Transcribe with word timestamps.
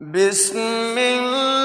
بسم 0.00 0.96
الله 0.98 1.59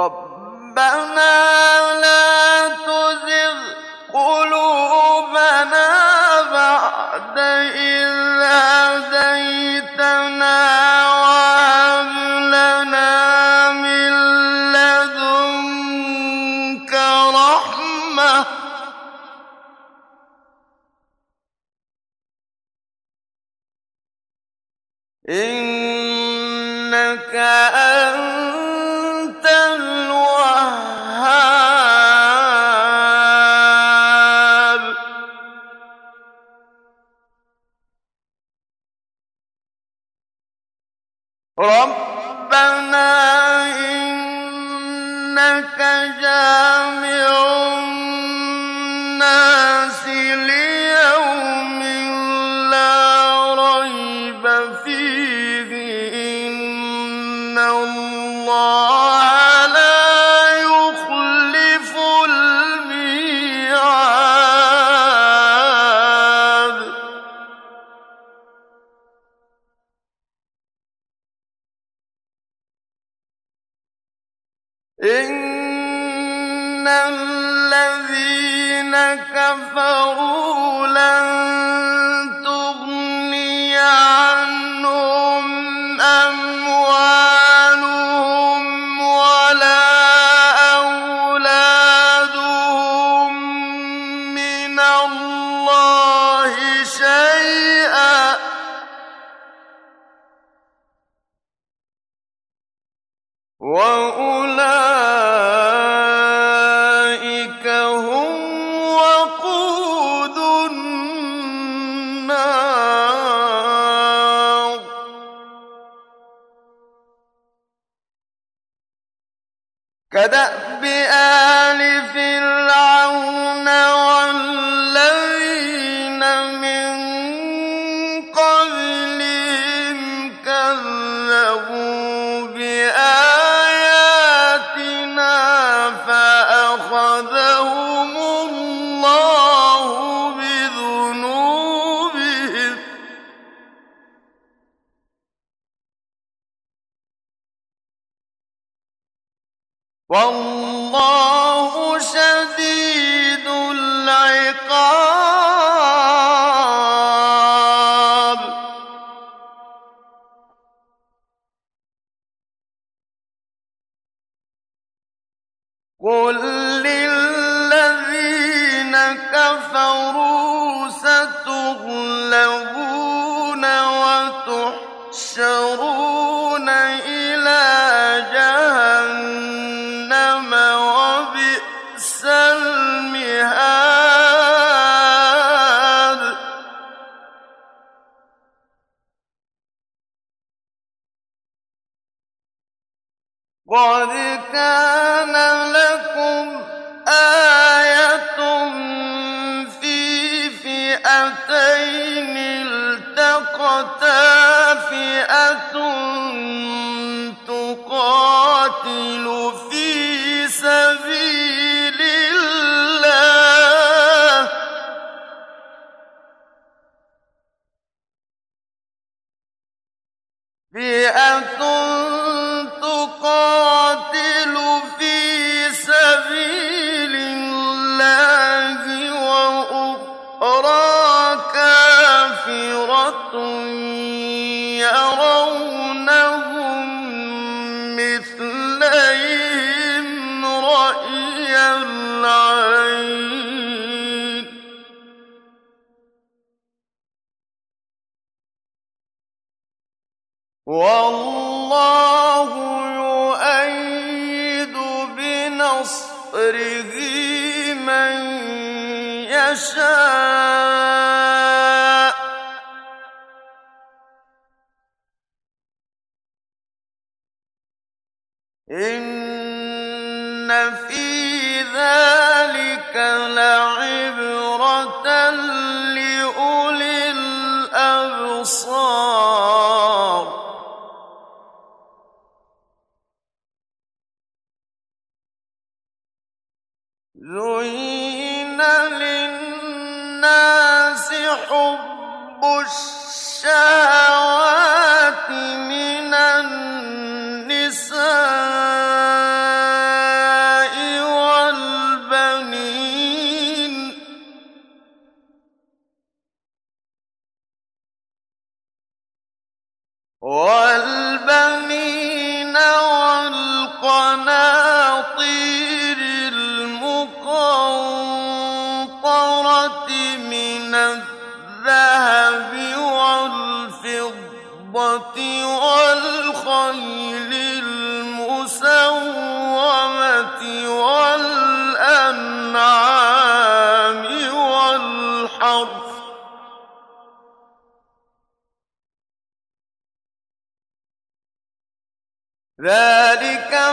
ربنا 0.00 1.30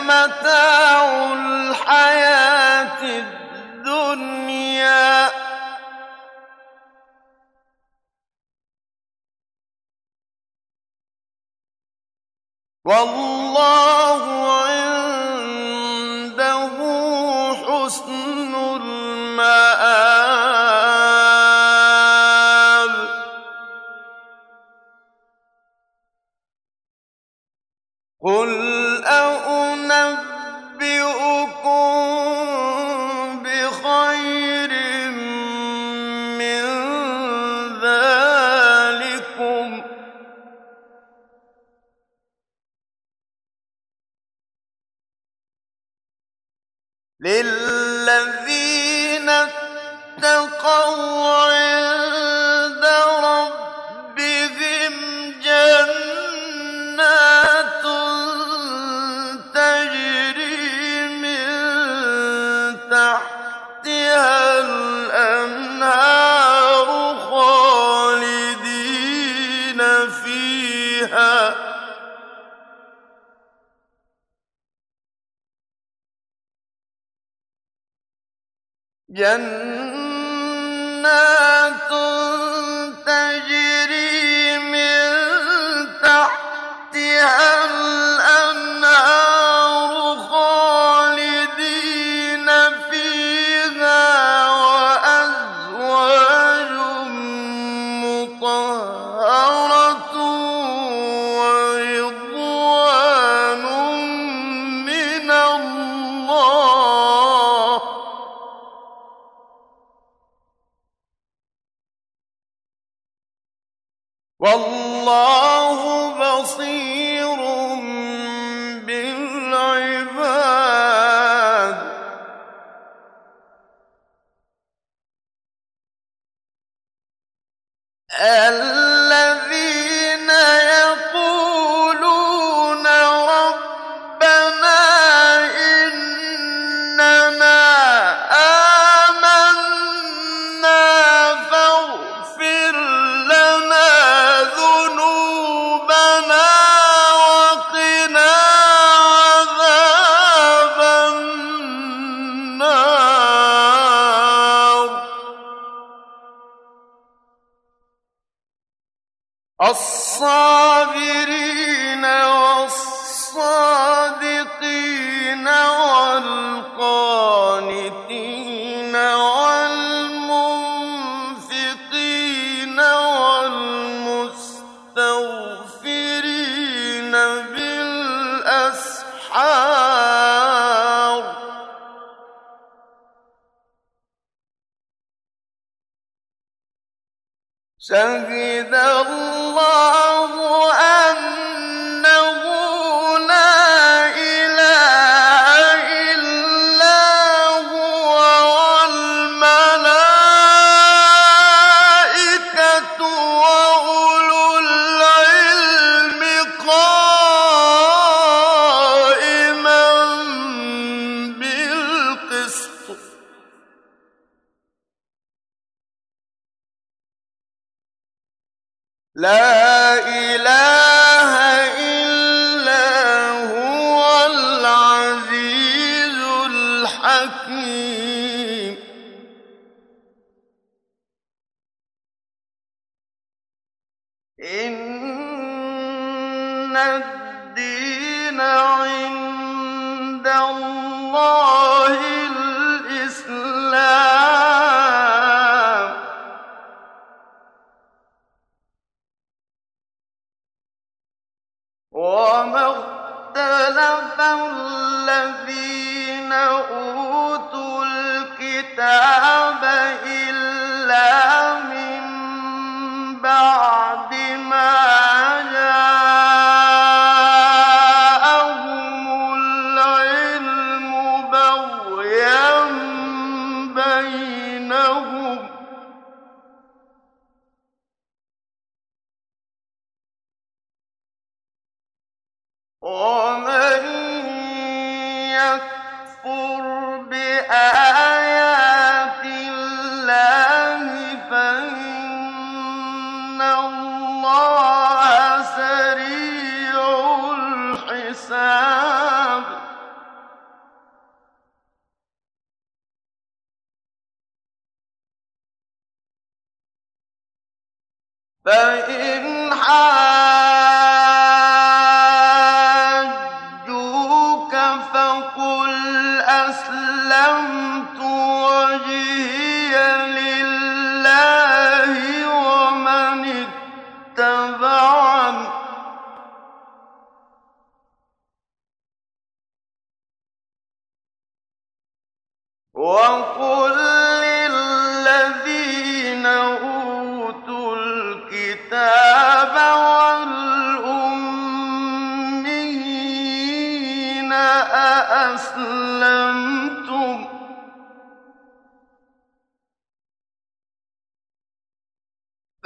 متاع 0.07 1.33
الحياة 1.33 3.01
الدنيا. 3.03 4.67
والله 12.85 14.36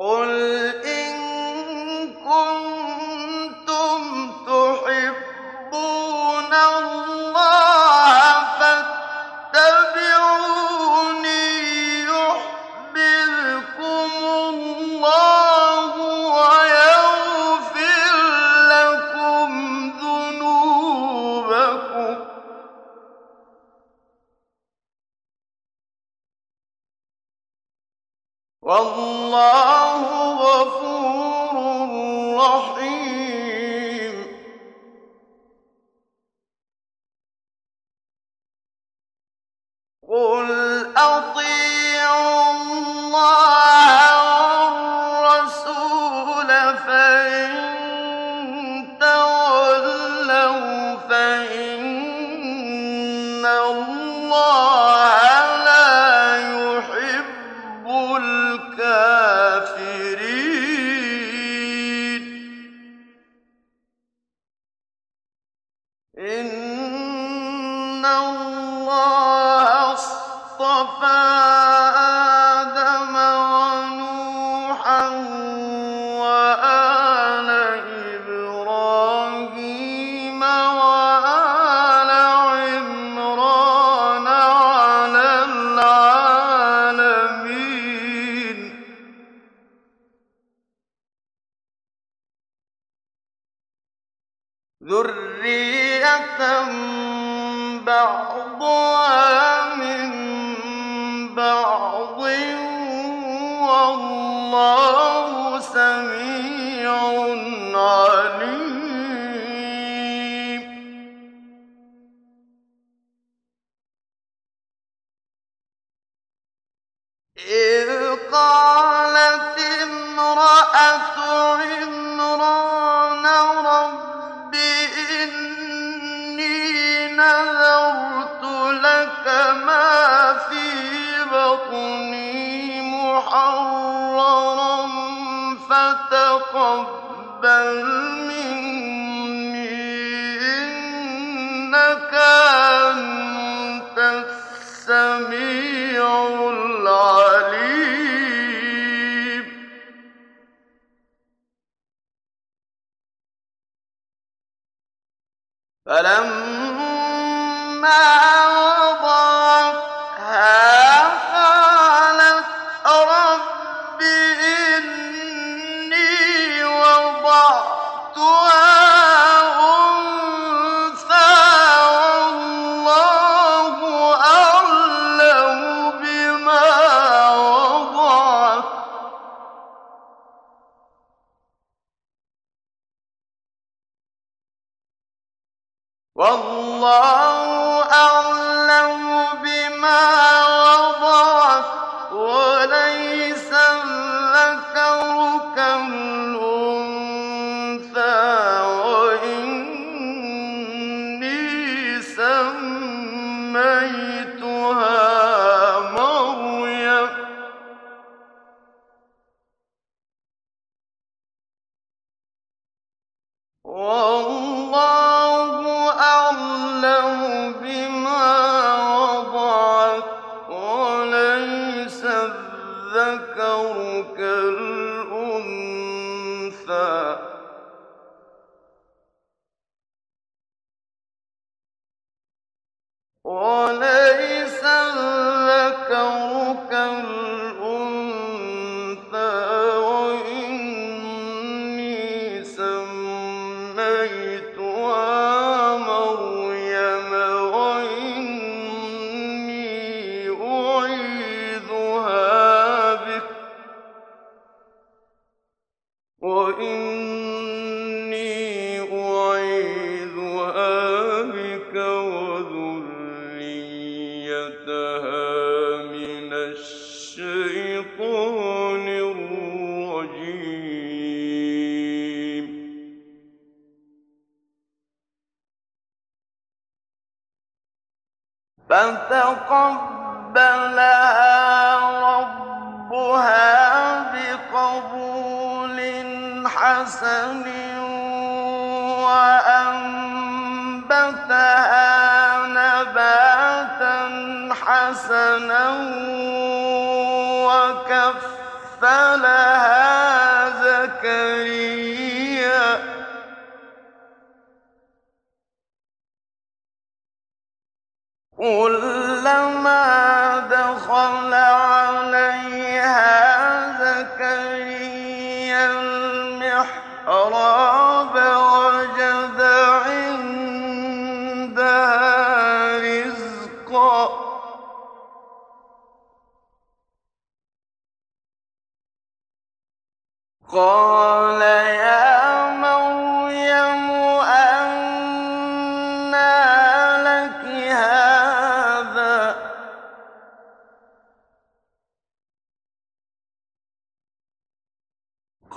قل 0.00 0.39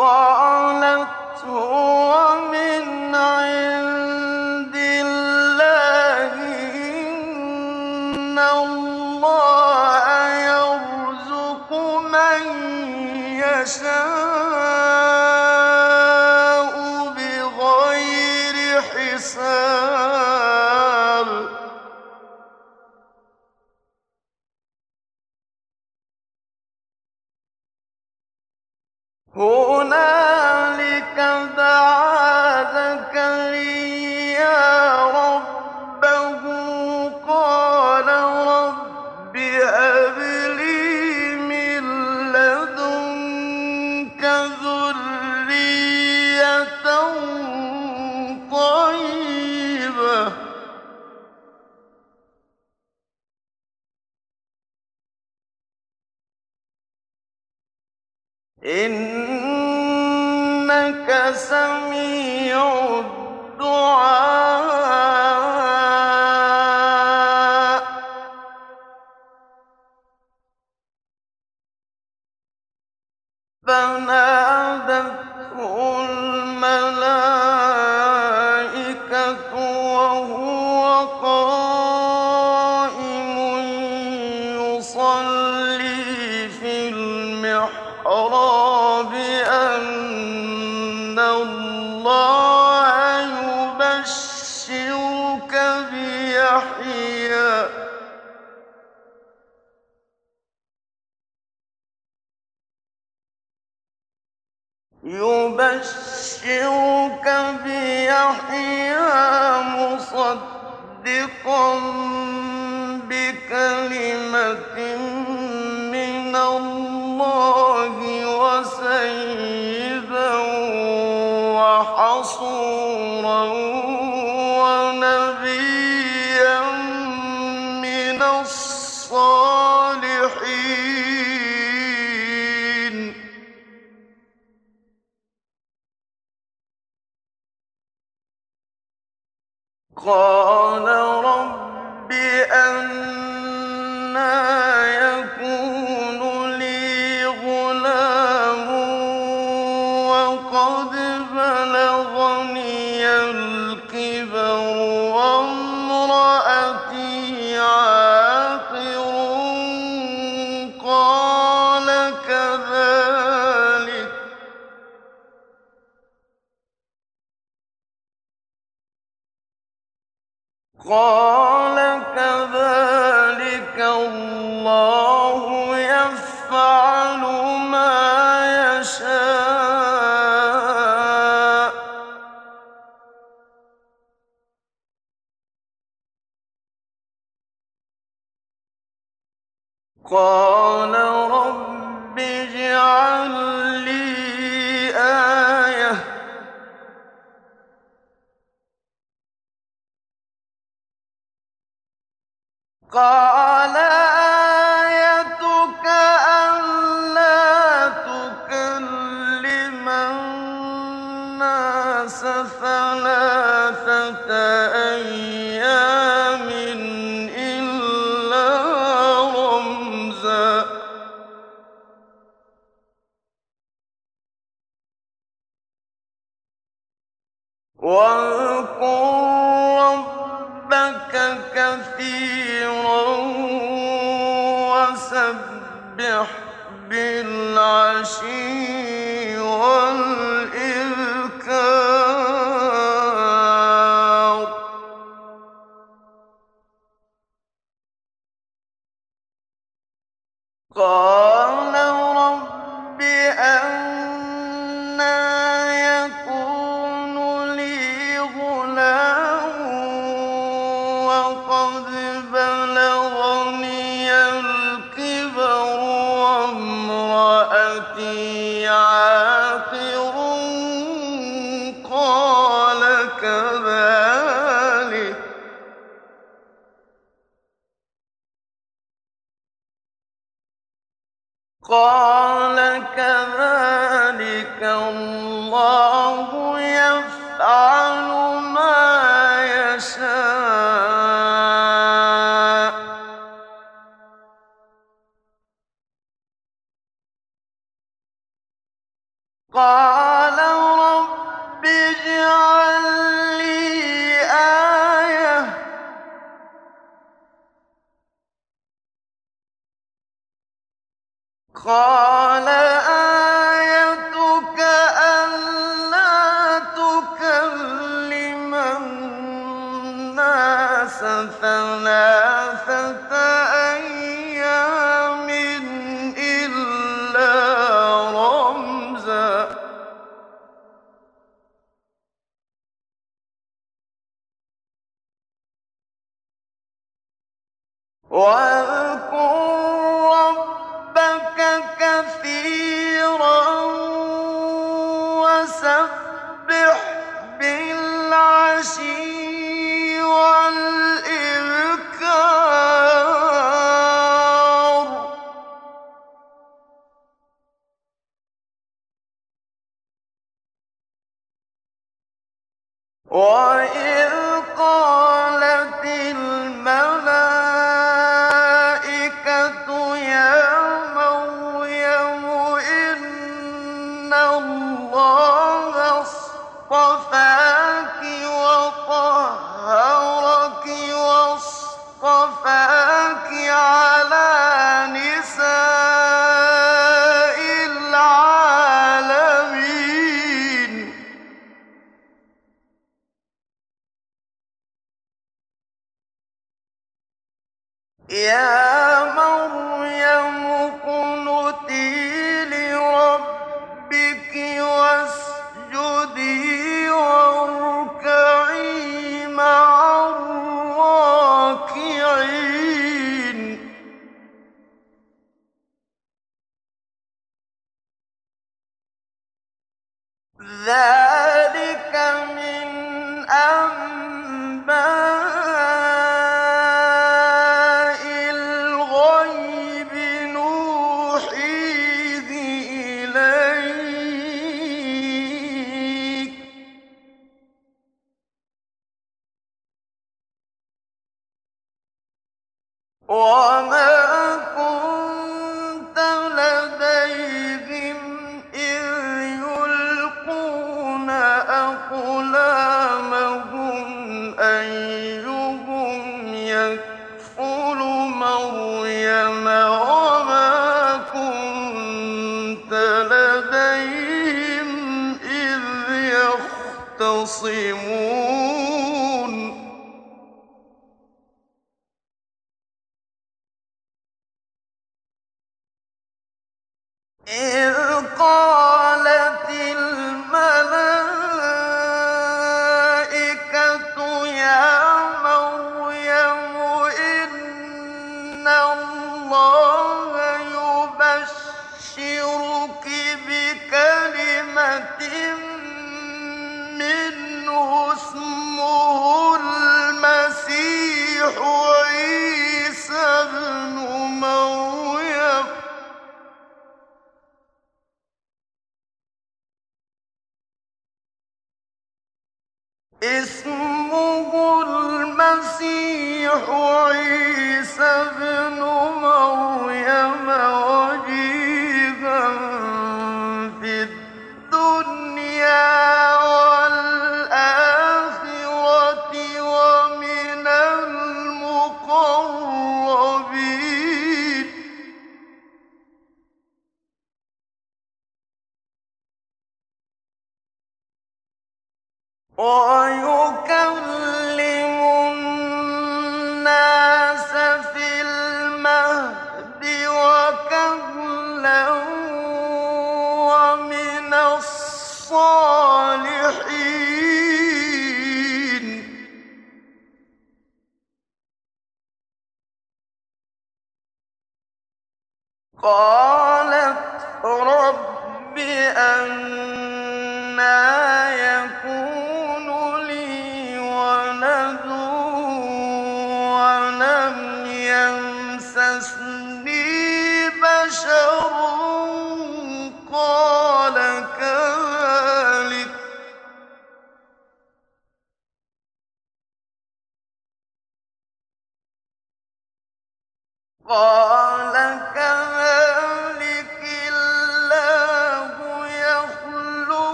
قَالَ 0.00 0.29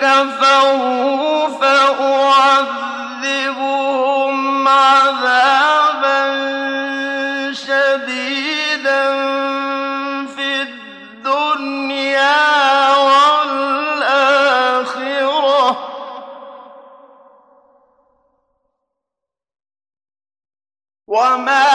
كفروا 0.00 1.48
فأعذبهم 1.48 2.94
عذابا 4.68 6.24
شديدا 7.52 9.04
في 10.26 10.62
الدنيا 10.62 12.36
والآخرة. 12.96 14.34
وما 21.06 21.73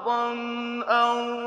بعضا 0.00 0.32
أربابا 0.88 1.39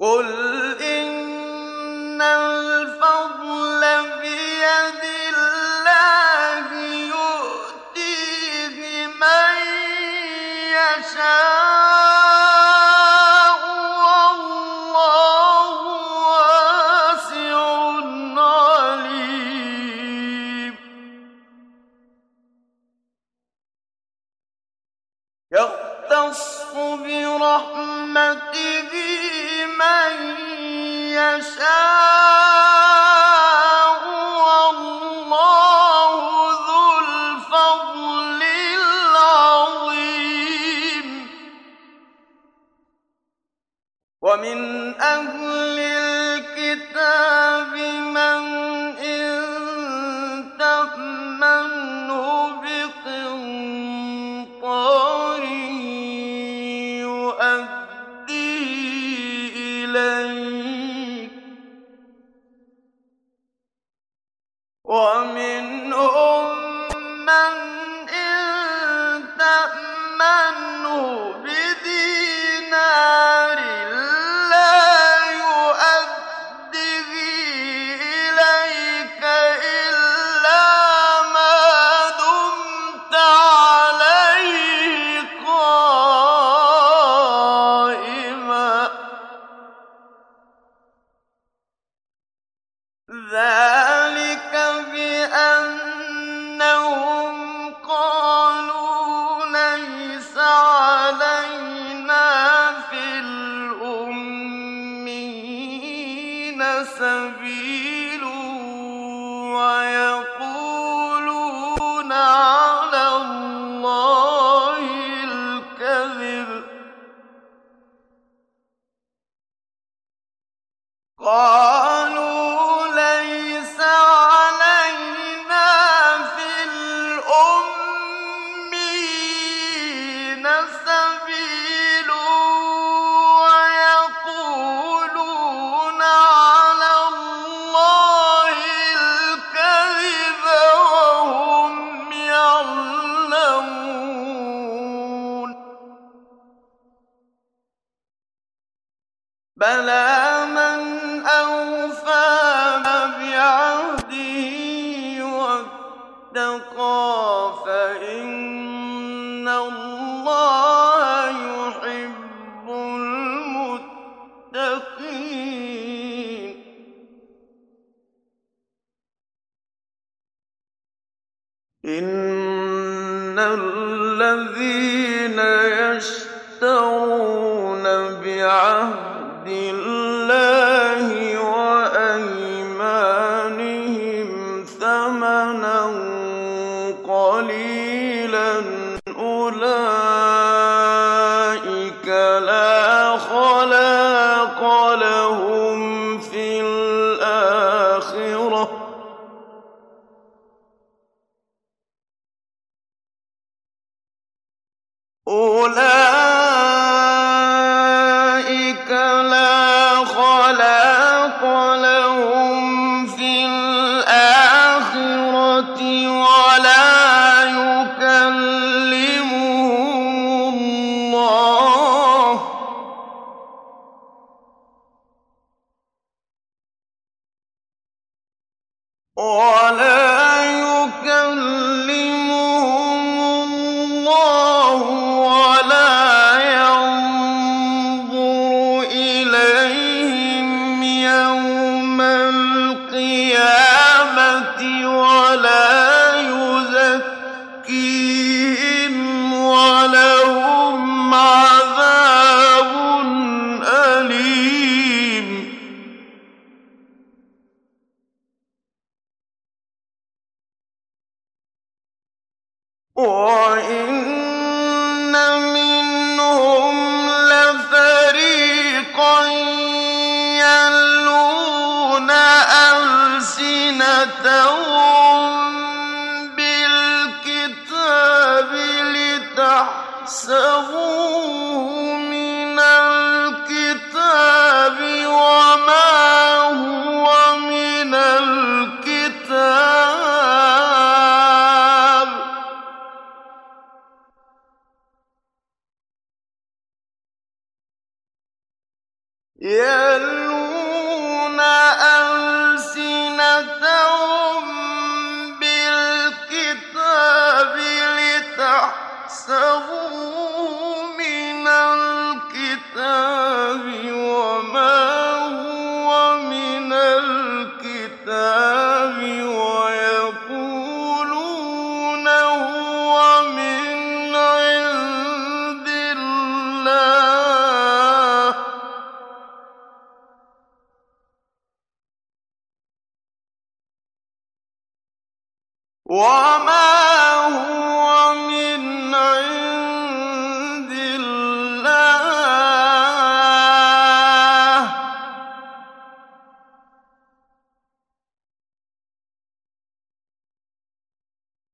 القيامة 0.00 0.45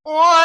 What? 0.05 0.42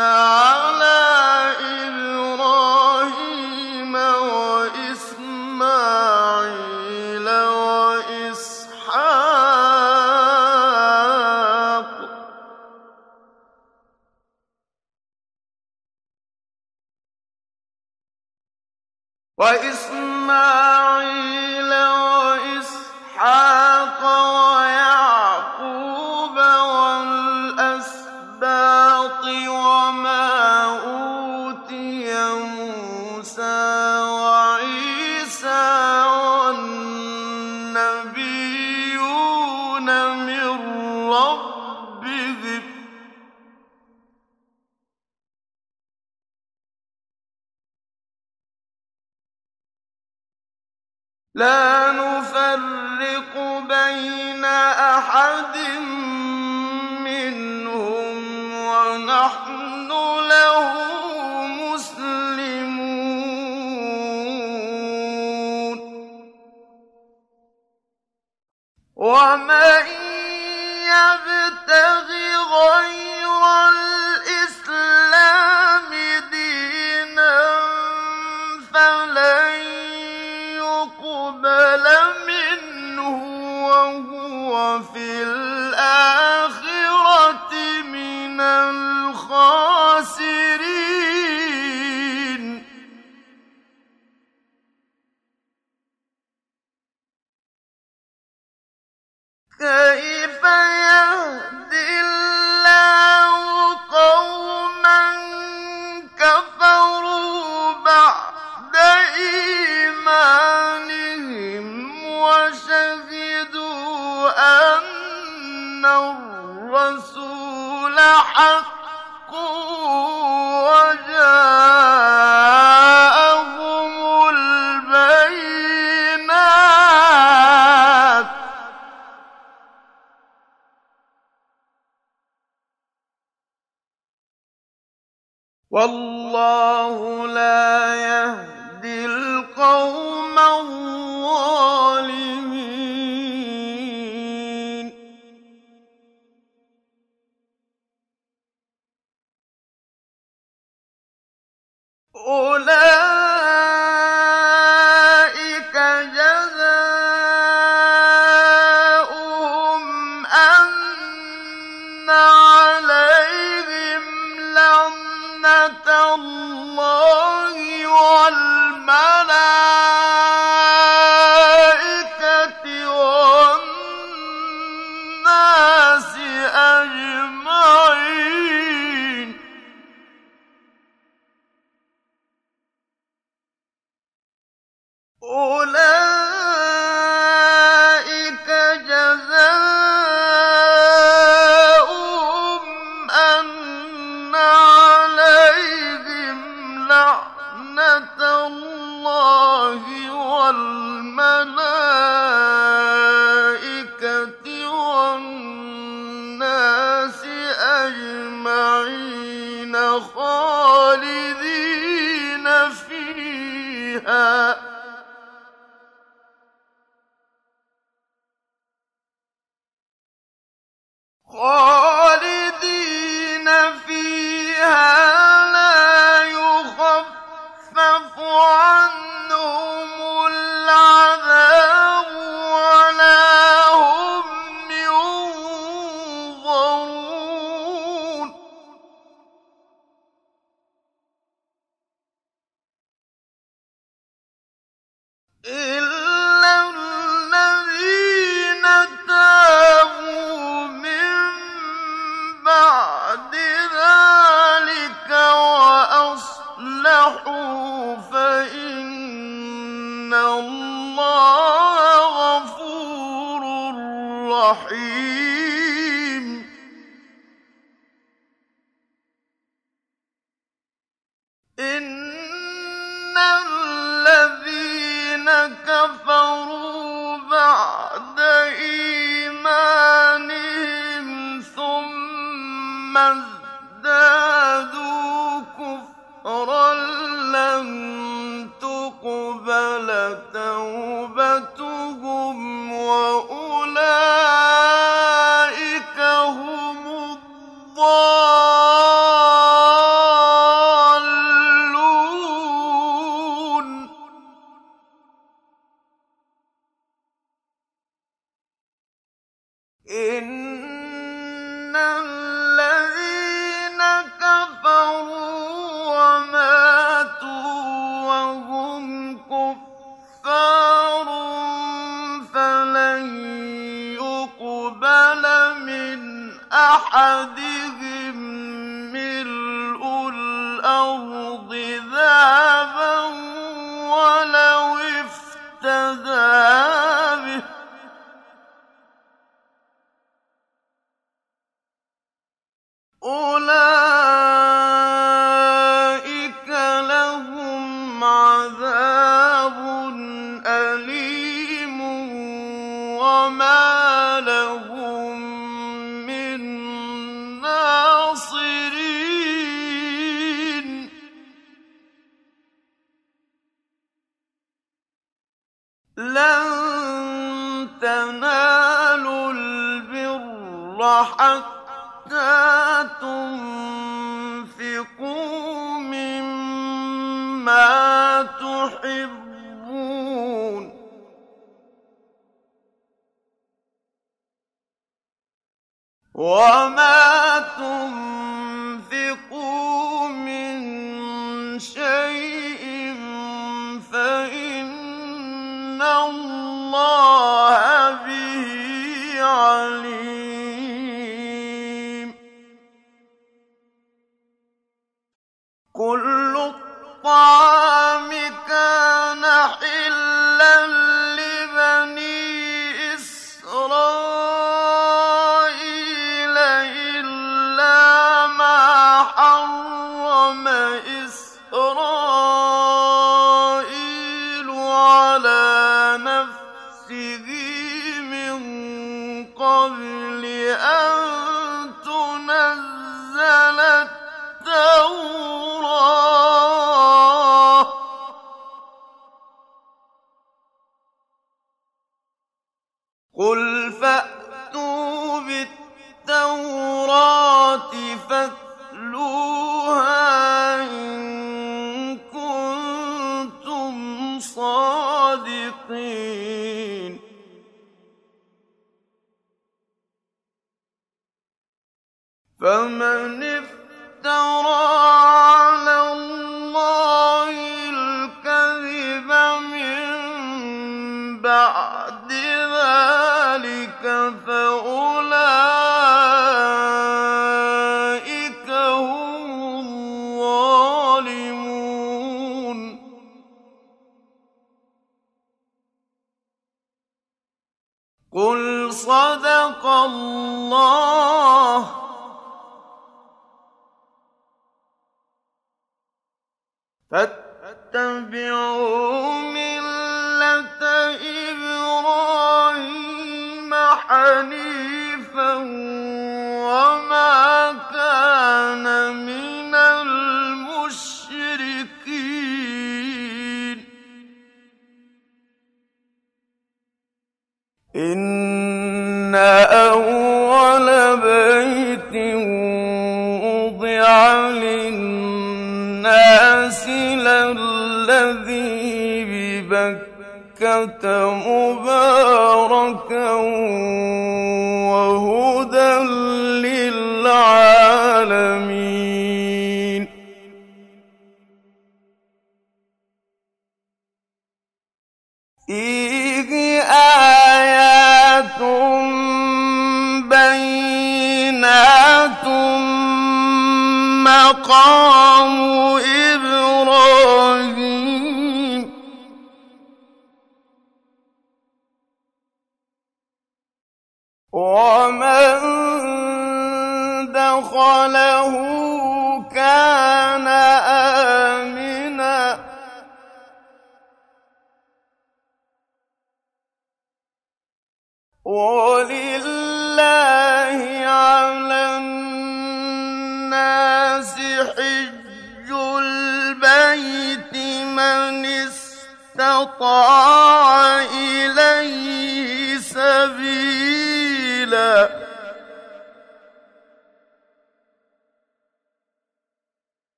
العالمين 0.00 0.45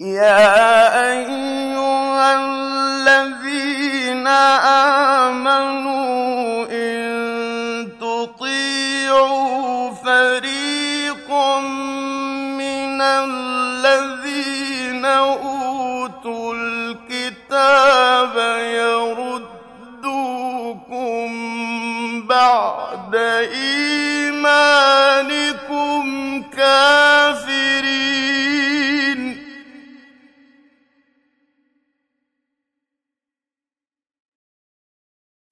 يا 0.00 1.12
أيها 1.12 1.39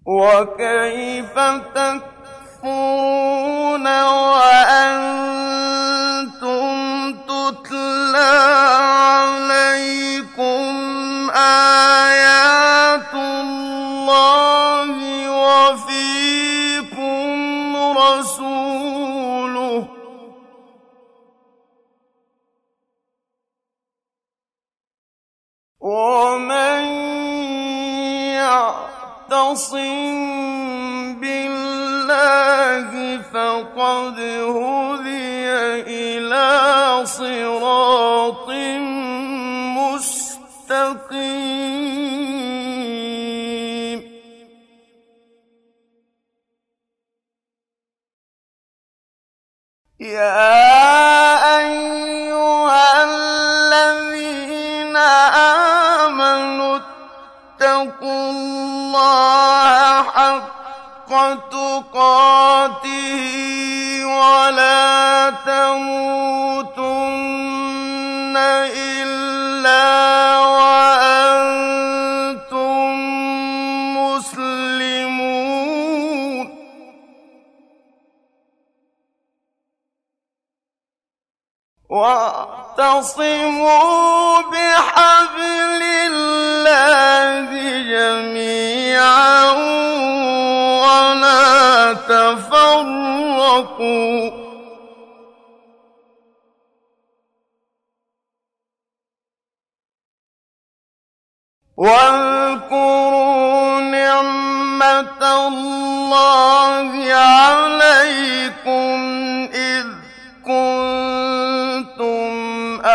وكيف 0.09 1.35
تكفرون 1.75 2.67
وأنتم 4.05 5.13
تتلى 7.13 8.33
عليكم 9.29 10.65
آيات 11.37 13.15
الله 13.15 14.91
وفيكم 15.45 17.27
رسوله 17.77 19.89
ومن 25.81 26.78
معتصم 29.31 31.21
بالله 31.21 32.91
فقد 33.33 34.19
هدي 34.21 35.49
إلى 35.85 37.07
صراط 37.07 38.49
مستقيم 42.79 43.99
يا 50.01 51.59
أيها 51.59 53.05
الذين 53.05 54.97
آمنوا 56.07 56.77
اتقوا 56.77 58.31
الله 58.31 58.78
الله 58.99 60.03
حق 60.03 61.11
تقاته 61.51 63.25
ولا 64.05 65.31
تموتن 65.47 66.77
إلا 68.77 69.87
وأنتم 70.39 71.39
مسلمون. 73.99 75.39
وأ 81.91 82.68
واعتصموا 82.79 84.41
بحبل 84.41 85.83
الله 85.83 87.51
جميعا 87.91 89.51
ولا 90.83 91.93
تفرقوا. 92.09 93.19
واذكروا 101.77 103.01
نعمة 103.81 105.23
الله 105.49 106.91
عليكم 107.15 108.99
إذ 109.55 109.87
كنتم 110.47 111.68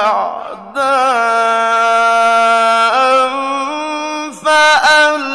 أعداء 0.03 0.83
فألف 4.31 5.33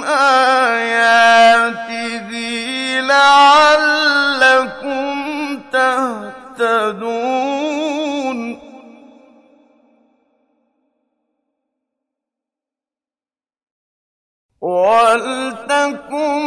آياته 0.05 1.51
لعلكم 3.01 4.75
تهتدون. 5.73 7.64
ولتكن 14.65 16.41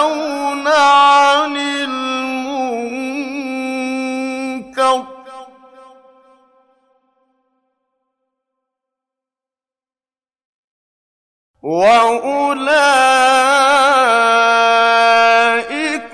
وأولئك 11.68 12.88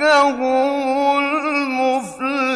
هم 0.02 1.18
المفلحون. 1.20 2.54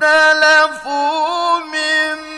واختلفوا 0.00 1.58
من 1.58 2.33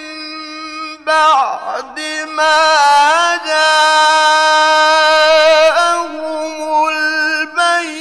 بعد 1.07 2.01
ما 2.27 3.37
جاءهم 3.47 4.09
البينات. 6.89 7.97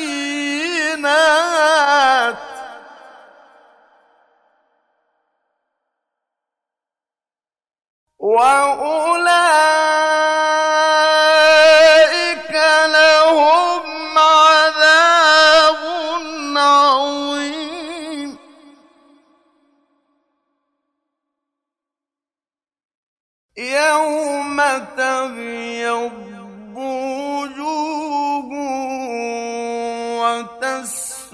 وأولئك 8.20 9.85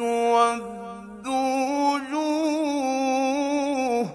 وتسود 0.02 1.28
وجوه 2.02 4.08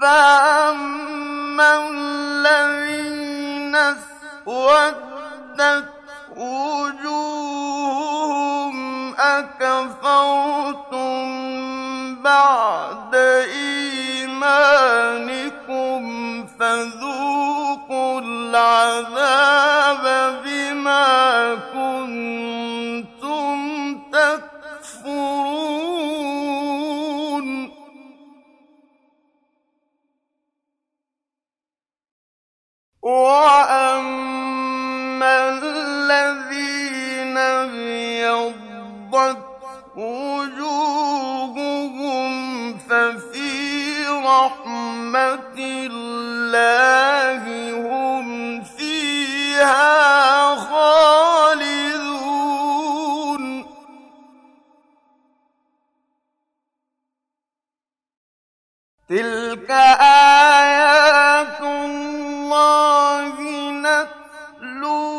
فأما 0.00 1.70
الذين 1.90 3.76
اسودت 3.76 5.88
وجوههم 6.36 7.54
أكفرتم 9.14 11.22
بعد 12.22 13.14
إيمانكم 13.54 14.42
فذوقوا 16.46 17.61
العذاب 18.18 20.04
بما 20.44 21.54
كنتم 21.54 23.58
تكفرون. 24.12 25.72
وأما 34.02 35.48
الذين 35.48 37.36
ابيضت 37.38 39.38
وجوههم 39.96 41.52
ففي 42.78 44.06
رحمة 44.06 45.58
الله 45.58 47.61
تلك 59.12 59.70
آيات 60.00 61.60
الله 61.60 63.34
نتلوها 63.84 65.10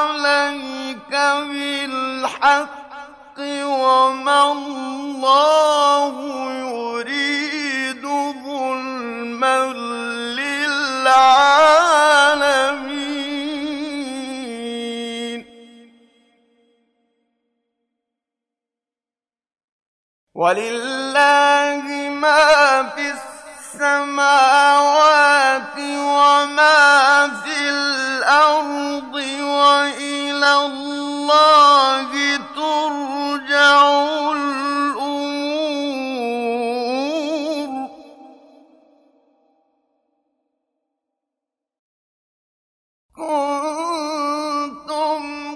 عليك 0.00 1.12
بالحق 1.50 2.70
وما 3.64 4.52
الله 4.52 6.14
ولله 20.52 21.84
ما 22.20 22.92
في 22.94 23.06
السماوات 23.72 24.68
وما 25.78 27.28
في 27.44 27.56
الأرض 27.70 29.14
وإلى 29.40 30.52
الله 30.66 32.10
ترجع 32.56 33.78
الأمور. 34.32 35.32
كنتم 43.16 44.82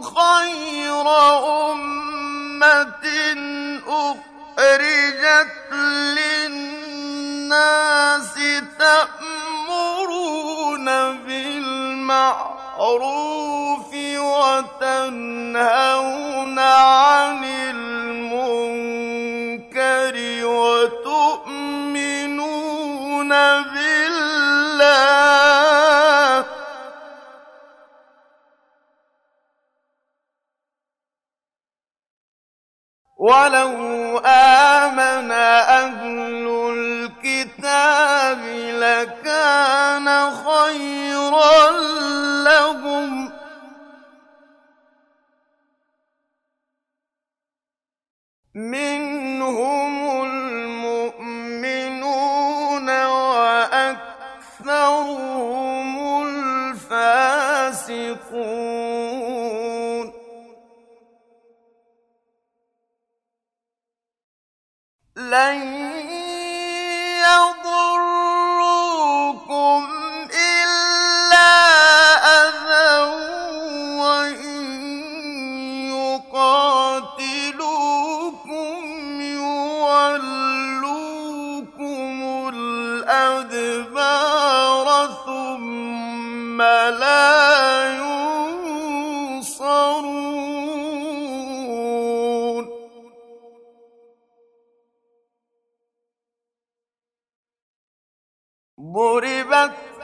خير 0.02 1.06
أمة 1.72 3.06
أخرجت 4.58 5.52
للناس 6.96 8.34
تأمرون 8.78 10.84
بالمعروف 11.26 12.56
وتنهون 14.96 16.58
عن 16.58 17.44
المنكر 17.70 18.46
وتؤمنون 20.46 22.08
بالله 23.62 25.45
ولو 33.16 34.18
آمن 34.26 35.30
أهل 35.32 36.46
الكتاب 36.72 38.38
لكان 38.84 40.30
خيرا 40.30 41.70
لهم 42.44 43.32
منهم 48.54 50.22
المؤمنون 50.24 51.46
وأكثرهم 53.04 54.26
الفاسقون 56.26 57.46
لن 65.26 65.62
يضروكم 67.18 67.65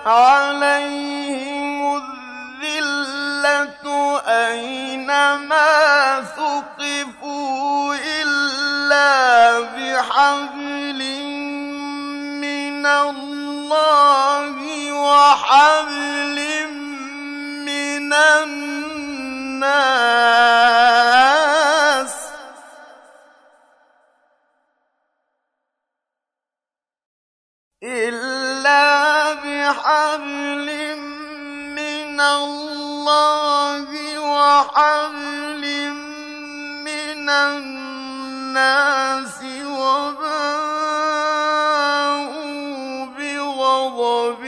عليهم 0.06 2.02
الذلة 2.64 4.20
أينما 4.26 6.20
ثقفوا 6.36 7.94
إلا 7.94 9.60
بحبل 9.60 11.00
من 12.40 12.86
الله 12.86 14.56
وحبل 14.92 16.38
من 17.66 18.12
الناس 18.12 18.72
وحبل 34.62 35.64
من 36.86 37.26
الناس 37.30 39.38
وباءوا 39.66 40.26
بغضب 43.06 44.42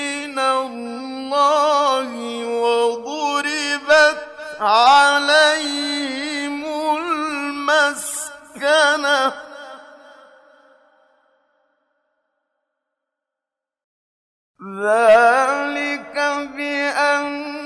من 0.00 0.36
الله 0.38 2.08
وضربت 2.64 4.18
عليهم 4.60 6.54
المسكنة. 6.96 8.12
ذلك 14.82 16.16
بأنهم 16.56 17.65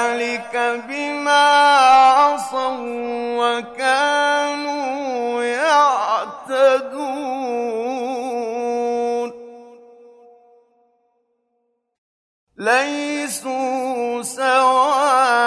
بما 0.77 1.47
عصوا 2.09 2.77
وكانوا 3.37 5.43
يعتدون. 5.43 7.21
ليسوا 12.57 14.21
سواء 14.21 15.41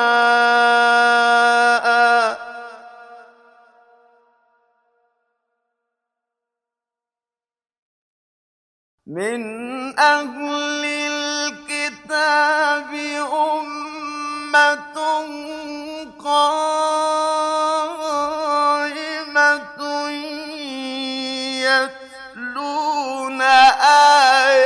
من 9.07 9.64
يتلون 21.65 23.43
آيات 23.43 24.64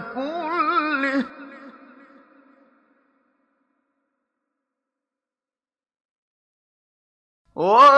تعقلون 0.00 1.04
أن 7.58 7.95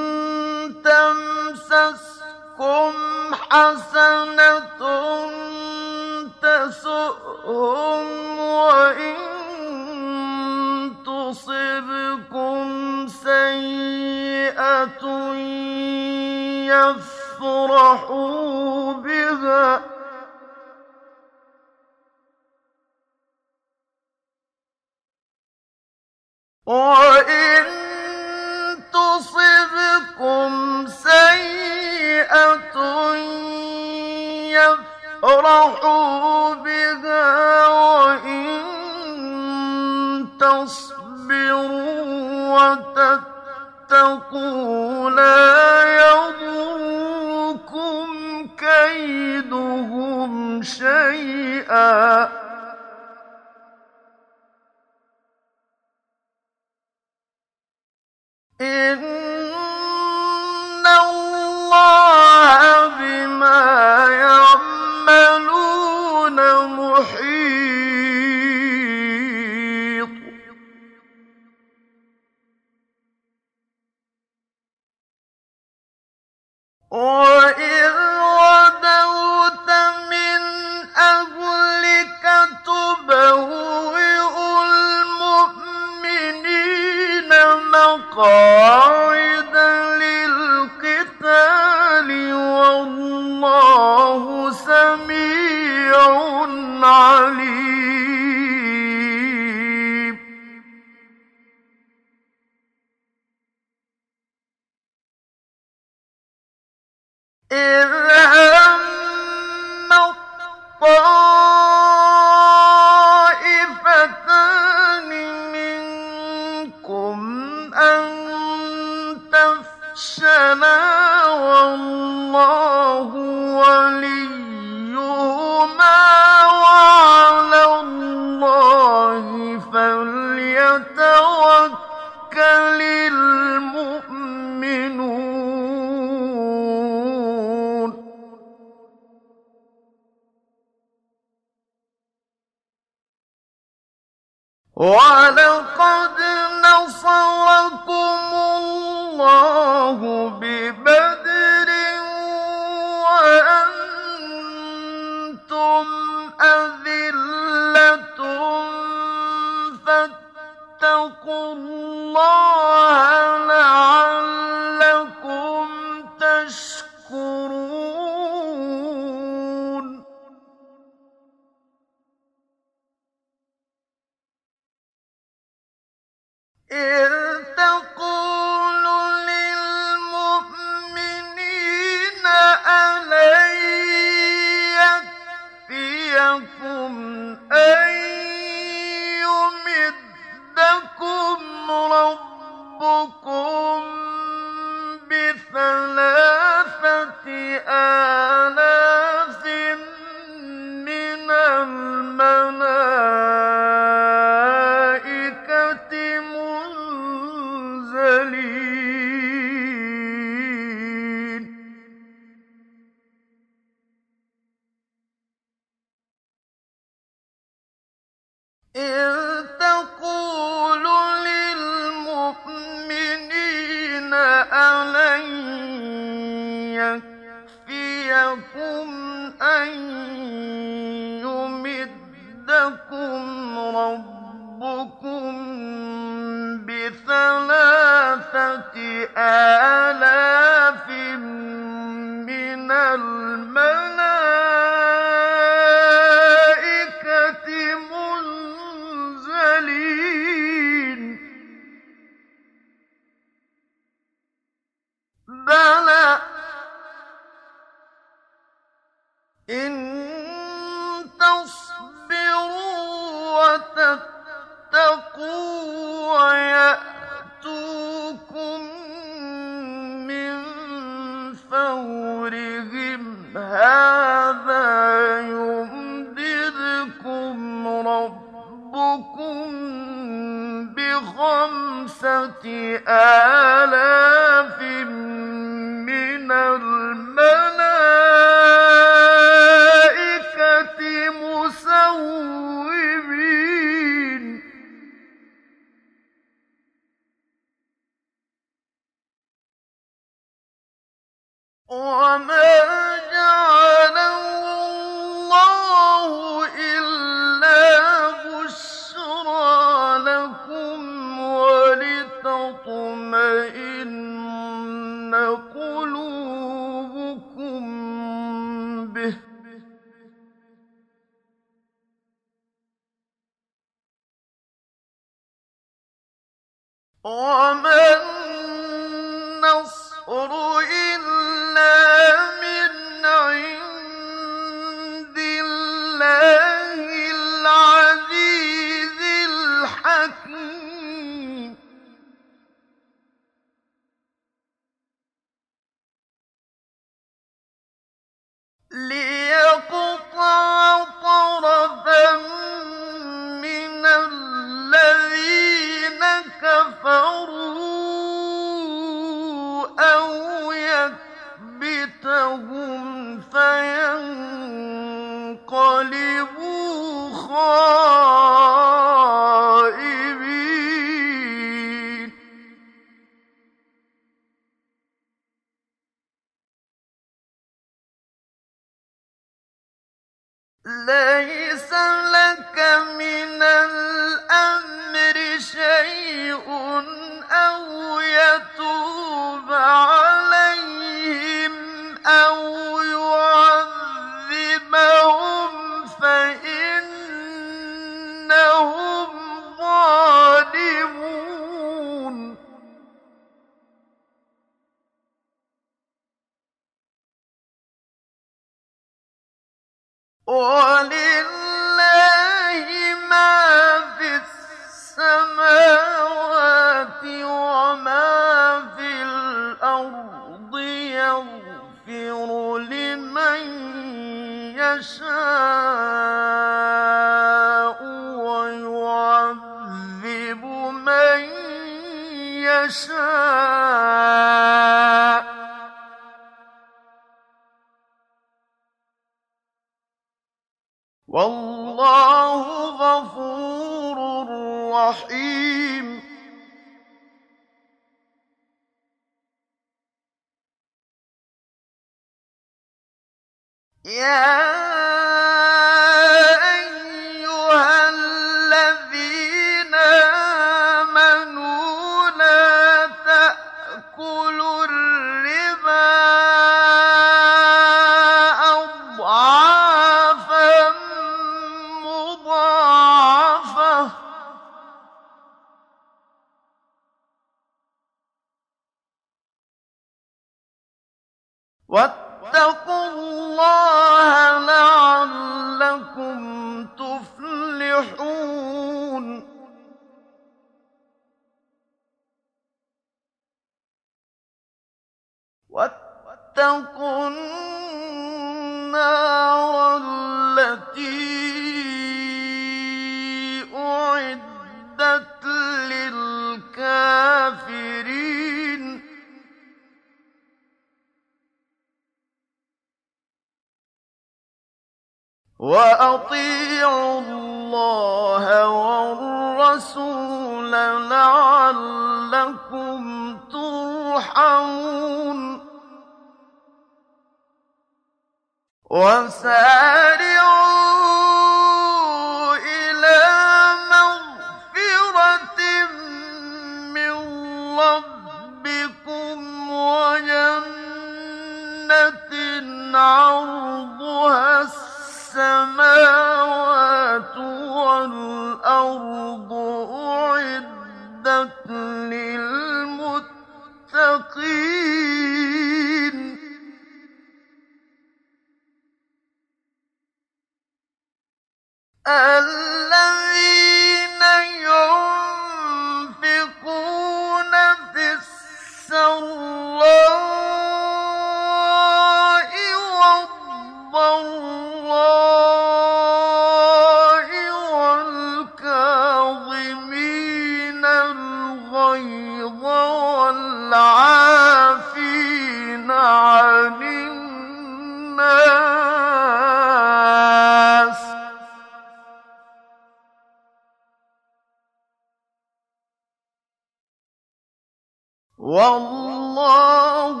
والله 598.18 600.00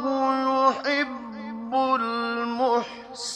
يحب 0.68 1.74
المحسنين. 1.74 3.32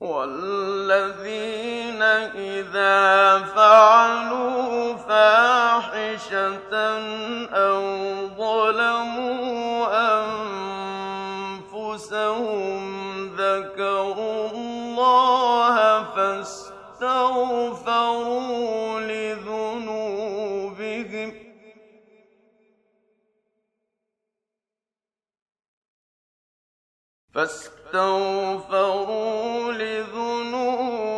والذين 0.00 2.02
إذا 2.02 3.38
فعلوا 3.38 4.96
فاحشة 4.96 6.72
أو 7.52 7.80
ظلموا 8.26 9.86
أنفسهم 11.72 12.99
فاستغفروا 27.34 29.72
لذنوبهم. 29.72 31.09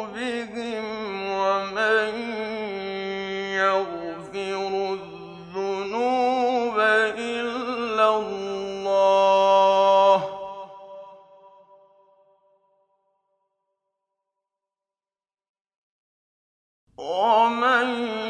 ومن 17.23 18.22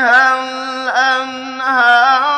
فيها 0.00 0.34
الأنهار 0.88 2.29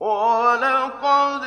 وَلَقَدْ 0.00 1.44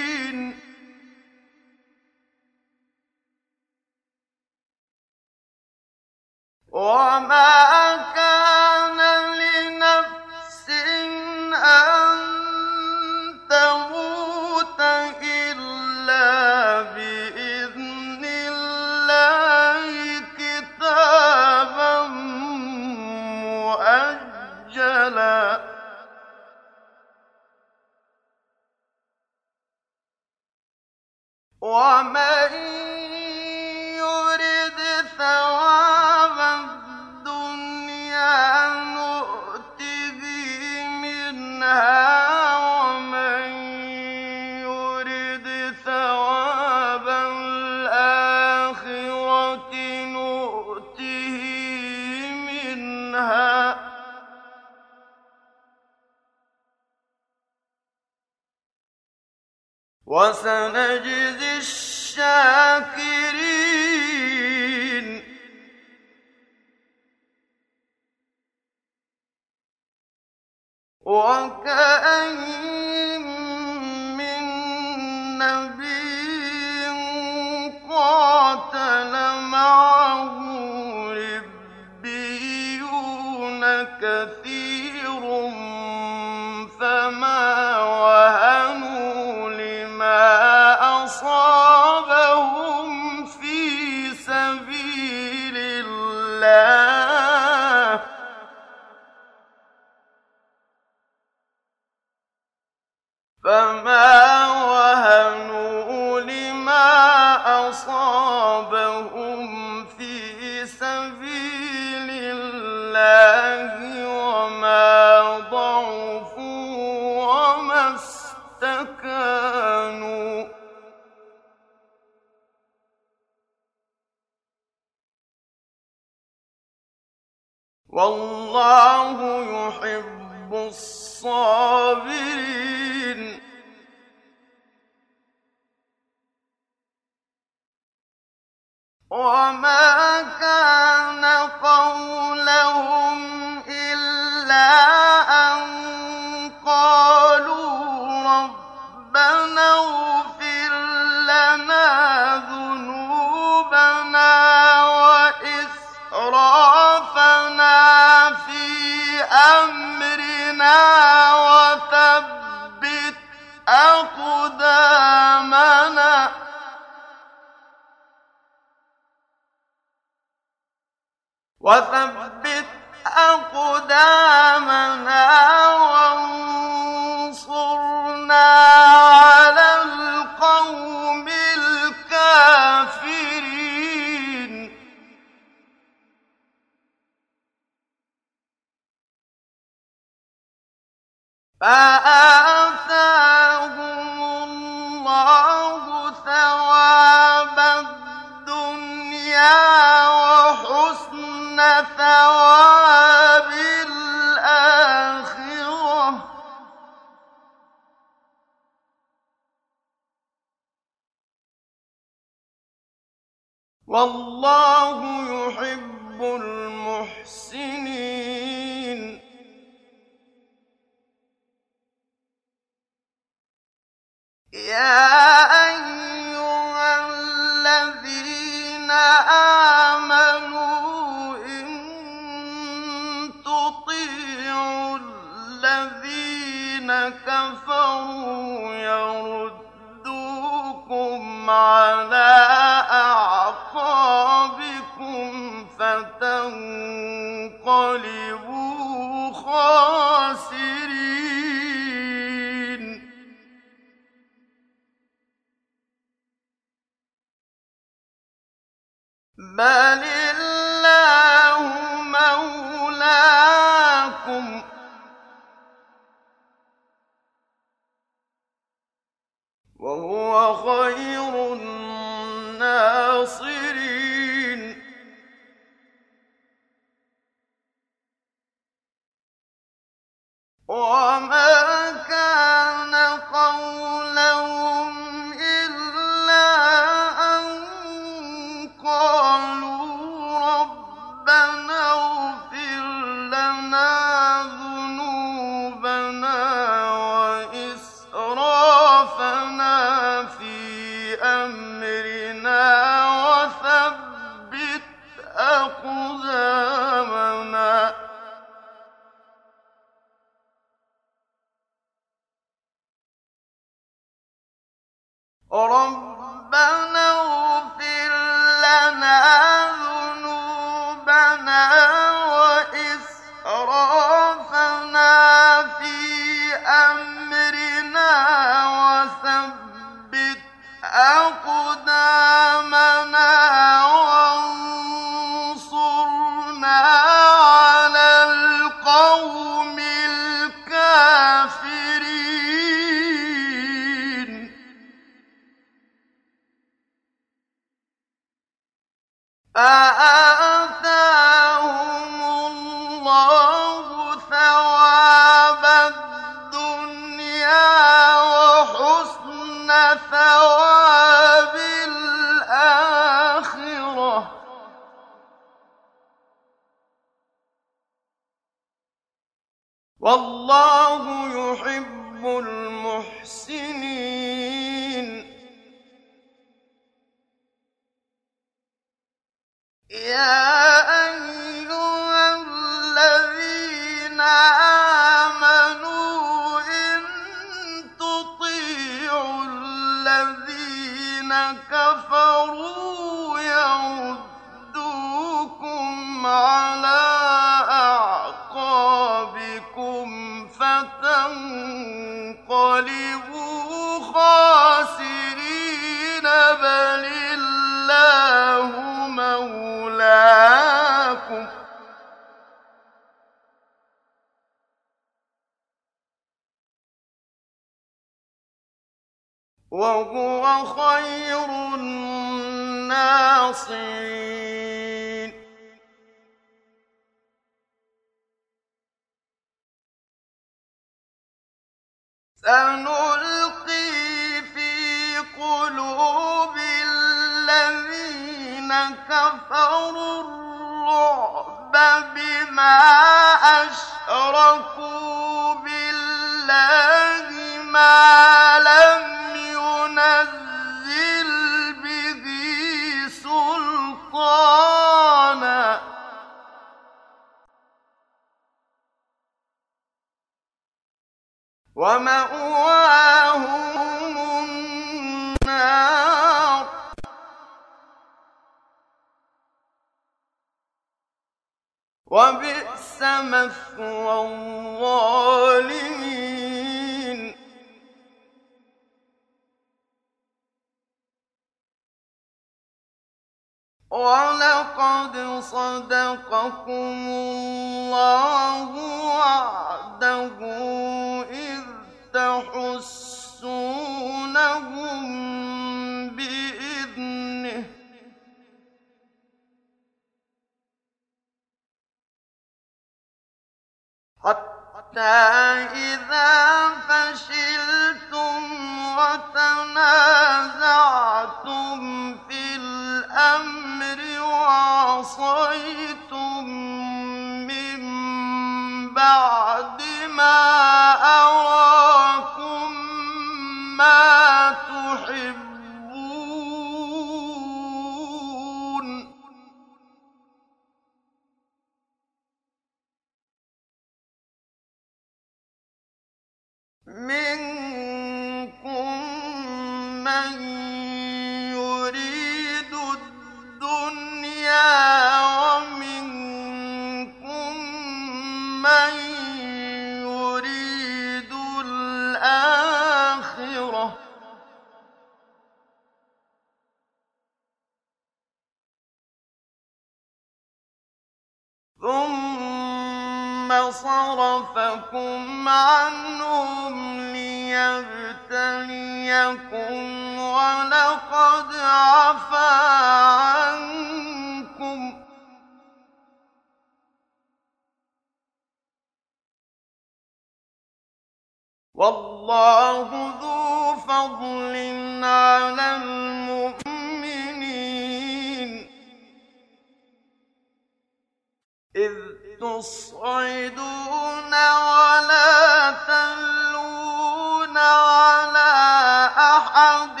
تصعدون 592.40 594.32
ولا 594.32 595.70
تلون 595.88 597.56
على 597.56 599.10
أحد 599.18 600.00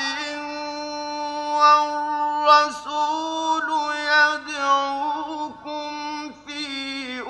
والرسول 2.42 3.68
يدعوكم 4.12 5.90
في 6.46 7.22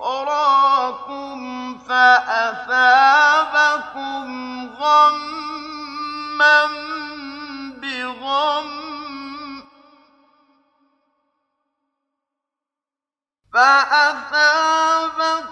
أخراكم 0.00 1.38
فأثابكم 1.88 3.10
غما 4.80 6.66
بغم 7.82 8.79
فأثابكم 14.40 15.50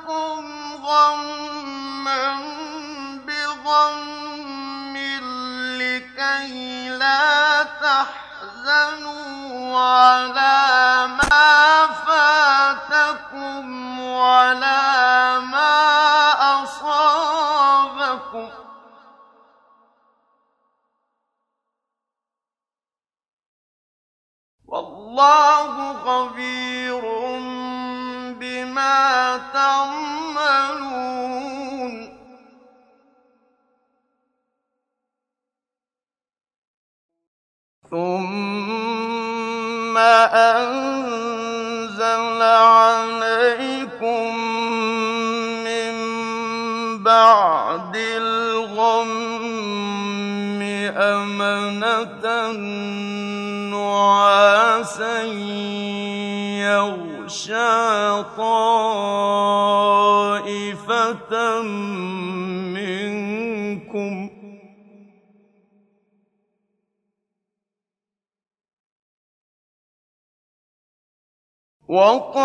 غما 0.84 2.24
بغم 3.26 4.96
لكي 5.76 6.88
لا 6.88 7.62
تحزنوا 7.62 9.18
على 9.78 11.06
ما 11.06 11.86
فاتكم 12.06 13.64
ولا 14.00 15.40
ما 15.40 15.82
أصابكم. 16.64 18.48
والله 24.66 25.94
خبير 26.04 27.04
تعملون. 29.52 30.88
ثم 37.90 38.38
أنزل 40.48 41.32
عليكم 42.42 44.36
من 45.64 45.94
بعد 47.02 47.96
الغم 47.96 49.28
أمنة 50.98 52.52
نعاسا 53.70 55.22
يغشى 57.28 58.24
طائفة 58.36 59.22
منكم. 62.72 64.30
وطائفة 71.88 72.38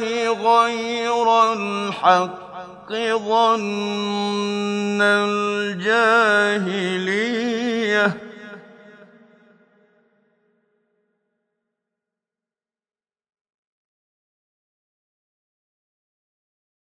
الله 0.00 0.28
غير 0.32 1.26
الحق 1.52 2.92
ظن 3.28 5.00
الجاهلية. 5.02 6.06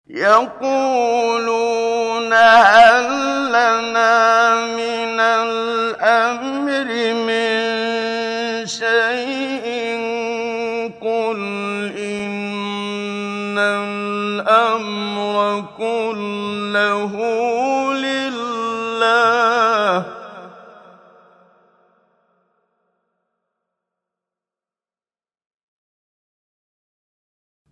يقولون 0.08 1.52
هل 2.32 3.08
لنا 3.48 4.54
من 4.66 5.20
الأمر 5.20 6.88
من 7.14 7.57
شيء 8.68 9.66
قل 11.00 11.40
إن 11.98 13.58
الأمر 13.58 15.36
كله 15.78 17.12
لله. 17.94 18.98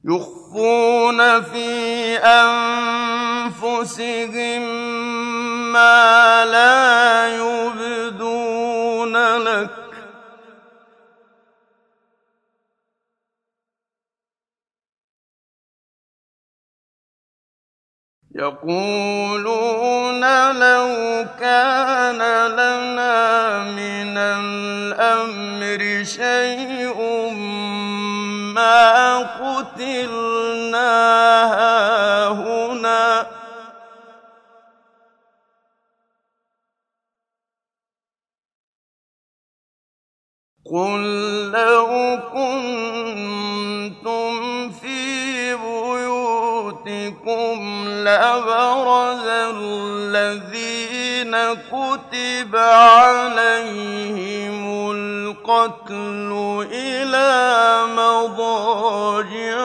يخفون 0.05 1.43
في 1.43 2.16
أنفسهم 2.18 3.82
ما 5.73 6.44
لا 6.44 7.28
يبدون 7.36 9.16
لك. 9.36 9.86
يقولون 18.39 20.21
لو 20.53 20.89
كان 21.41 22.21
لنا 22.53 23.59
من 23.65 24.19
الأمر 24.19 26.05
شيء 26.05 26.99
ما 28.55 29.19
قتلنا 29.19 30.93
هاهنا 31.55 33.27
قل 40.73 41.51
لو 41.51 42.19
كنتم 42.33 42.70
في 44.70 45.55
بيوتكم 45.55 47.25
لبرز 47.89 49.27
الذين 49.55 51.36
كتب 51.55 52.57
عليهم 52.57 53.77
القتل 54.91 56.31
إلى 56.73 57.81
مضاجعهم 57.97 59.57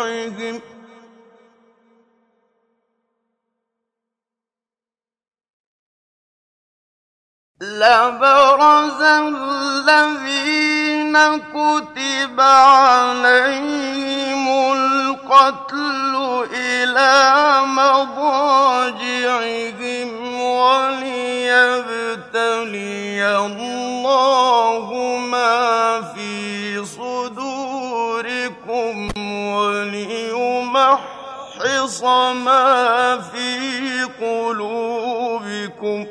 لبرز 7.61 9.01
الذين 9.01 11.17
كتب 11.37 12.41
عليهم 12.41 14.47
القتل 14.73 16.15
إلى 16.53 17.61
مضاجعهم 17.65 18.89
وليبتلي 20.41 22.57
الله 23.45 25.17
ما 25.31 26.01
في 26.15 26.85
صدوركم 26.85 28.95
وليمحص 29.53 31.01
ما 32.33 33.17
في 33.33 33.51
قلوبكم 34.21 36.05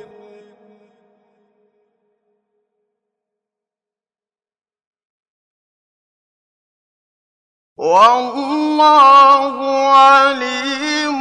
والله 7.80 9.56
عليم 9.88 11.20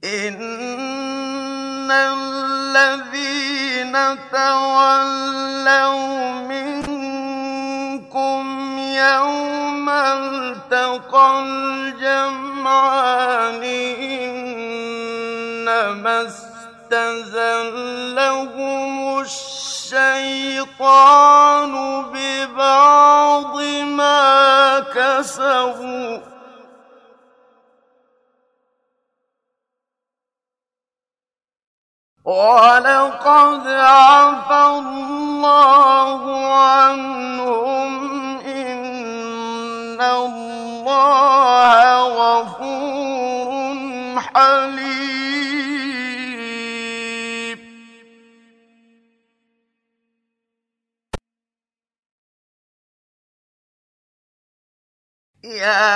إن 0.04 1.92
الذين 1.92 3.41
تولوا 4.32 6.32
منكم 6.32 8.44
يوم 8.80 9.90
التقى 9.90 11.40
الجمعان 11.44 13.64
إنما 15.62 16.22
استزلهم 16.92 18.02
الشيطان 20.32 21.74
ببعض 22.14 23.62
ما 23.86 24.80
كسبوا 24.80 26.18
ولقد 32.32 33.68
عفى 33.68 34.64
الله 34.80 36.22
عنهم 36.54 37.92
إن 38.40 40.02
الله 40.02 41.82
غفور 42.22 43.50
حليم. 44.22 44.82
يا 55.44 55.92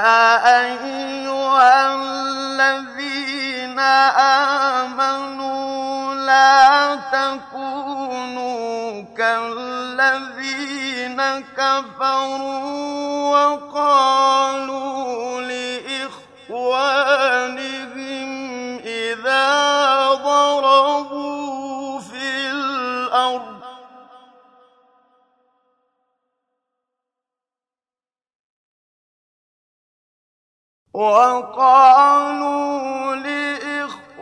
أيها 0.61 1.95
الذين 1.95 3.79
آمنوا 4.99 5.35
ولا 6.35 6.95
تكونوا 7.11 9.01
كالذين 9.17 11.21
كفروا 11.57 13.31
وقالوا 13.31 15.41
لإخوانهم 15.41 16.69
إذا 18.85 20.13
ضربوا 20.13 21.99
في 21.99 22.51
الأرض 22.51 23.55
وقالوا 31.75 33.15
لإخوانهم 33.15 34.04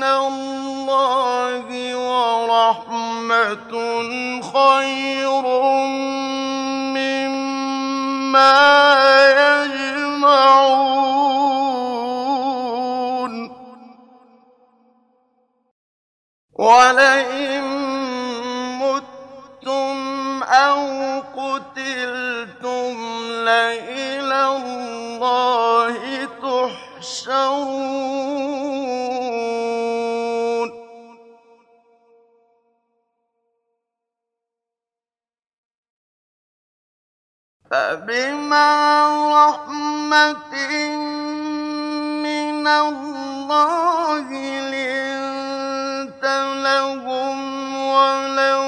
من 0.00 0.06
الله 0.06 1.68
ورحمة 1.96 3.72
خير 4.42 5.42
مما 6.96 8.56
يجمعون 9.60 10.70
ولئن 16.58 17.64
متم 18.80 20.42
أو 20.42 20.80
قتلتم 21.36 22.96
لإلى 23.44 24.40
الله 24.56 25.94
تحشرون 26.42 28.10
فبما 37.70 38.68
رحمة 39.46 40.54
من 42.22 42.66
الله 42.66 44.28
لنت 44.60 46.24
لهم 46.64 47.38
ولو 47.86 48.64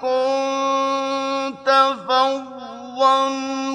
كنت 0.00 1.68
فظا 2.08 3.28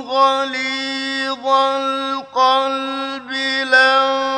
غليظ 0.10 1.48
القلب 1.48 3.32
لانفضوا 3.72 4.30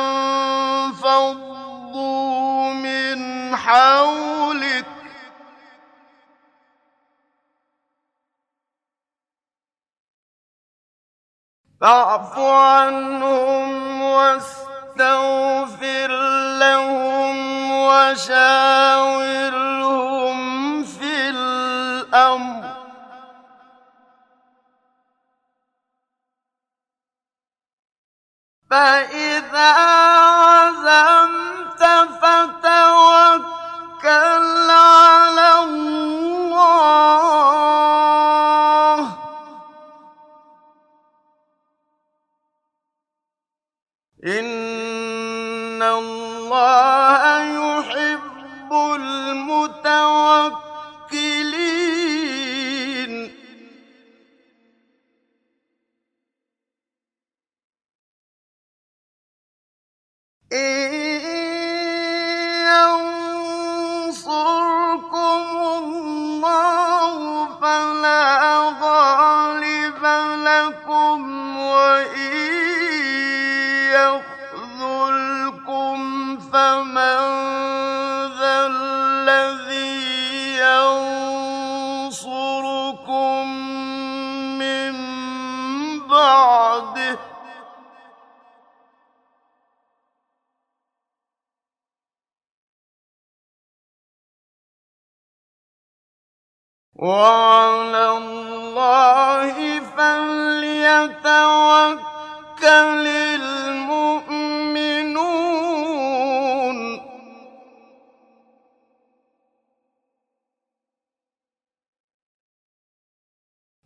من 2.72 3.56
حولك 3.56 4.45
فاعف 11.80 12.38
عنهم 12.38 14.02
واستغفر 14.02 15.66
لهم 16.58 17.36
وشاورهم 17.70 19.26
في 20.84 21.28
الأمر. 21.28 22.66
فإذا 28.70 29.72
عزمت 30.52 31.82
فتوكل 32.22 33.50
على 34.70 35.48
الله. 35.64 36.16
إن 44.26 45.82
الله 45.82 47.22
يحب 47.78 48.72
المتوكلين 52.06 53.30
إن 60.52 61.55
وعلى 96.98 98.16
الله 98.16 99.80
فليتوكل 99.80 101.26
المؤمنون. 103.36 104.56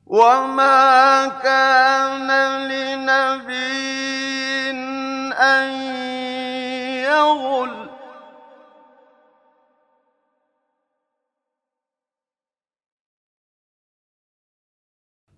وما 0.07 1.27
كان 1.43 2.31
لنبي 2.69 4.00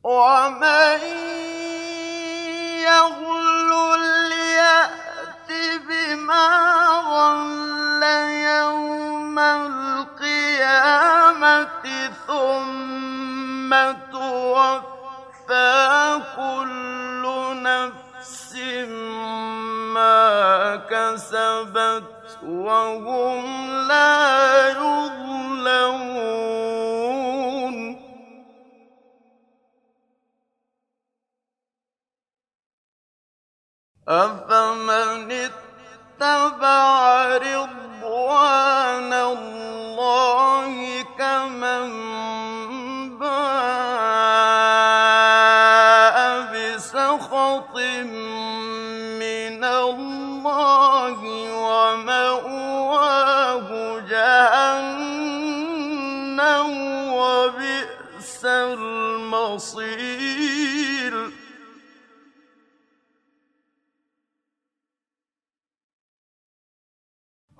ومن 0.04 1.22
بما 5.88 6.48
يوم 8.58 9.38
القيامة 9.38 10.10
ثم 12.26 13.70
توفى 14.12 15.70
كل 16.36 17.22
نفس 17.62 18.54
ما 19.94 20.76
كسبت 20.90 22.38
وهم 22.44 23.70
لا 23.88 24.68
يظلمون 24.68 26.12
أفمن 34.08 35.32
اتبع 35.32 37.26
رضوان 37.36 39.12
الله 39.12 41.02
كمن 41.18 41.90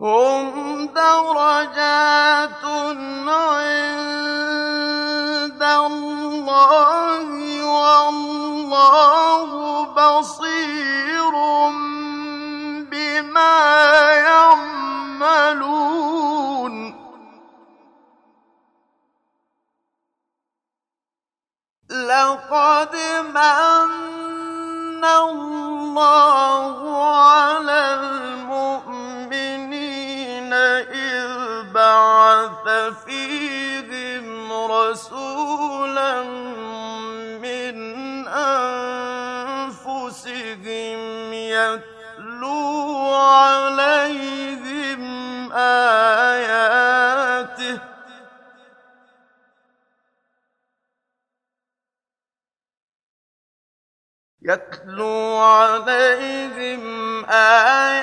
هم 0.02 0.86
درجات 0.86 2.64
عند 3.28 4.02
الله 5.62 7.26
والله 7.64 9.50
بصير 9.94 11.34
بما 12.90 13.58
يعملون. 14.28 15.54
لقد 21.90 22.94
من 23.34 25.04
الله 25.04 26.76
على 27.14 27.80
المؤمنين 27.94 29.51
بعث 32.46 33.04
فيهم 33.04 34.52
رسولا 34.52 36.22
من 37.38 37.76
أنفسهم 39.48 40.22
يتلو 41.32 43.14
عليهم 43.14 45.02
آياته. 45.52 46.72
يتلو 54.42 55.36
عليهم 55.36 57.24
آياته 57.24 58.02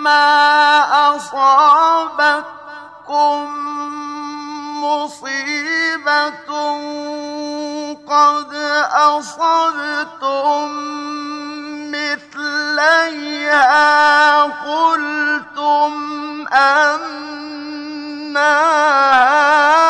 أولما 0.00 1.16
أصابتكم 1.16 2.40
مصيبة 4.84 6.50
قد 8.08 8.54
أصبتم 8.92 10.68
مثليها 11.92 13.22
قلتم 14.42 15.92
أن 16.52 18.36
هذا 18.36 19.80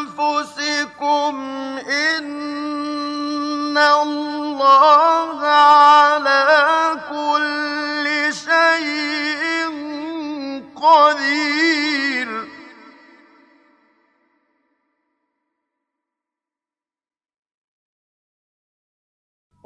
أنفسكم 0.06 1.34
إن 1.88 3.78
الله 3.78 5.40
على 5.46 6.85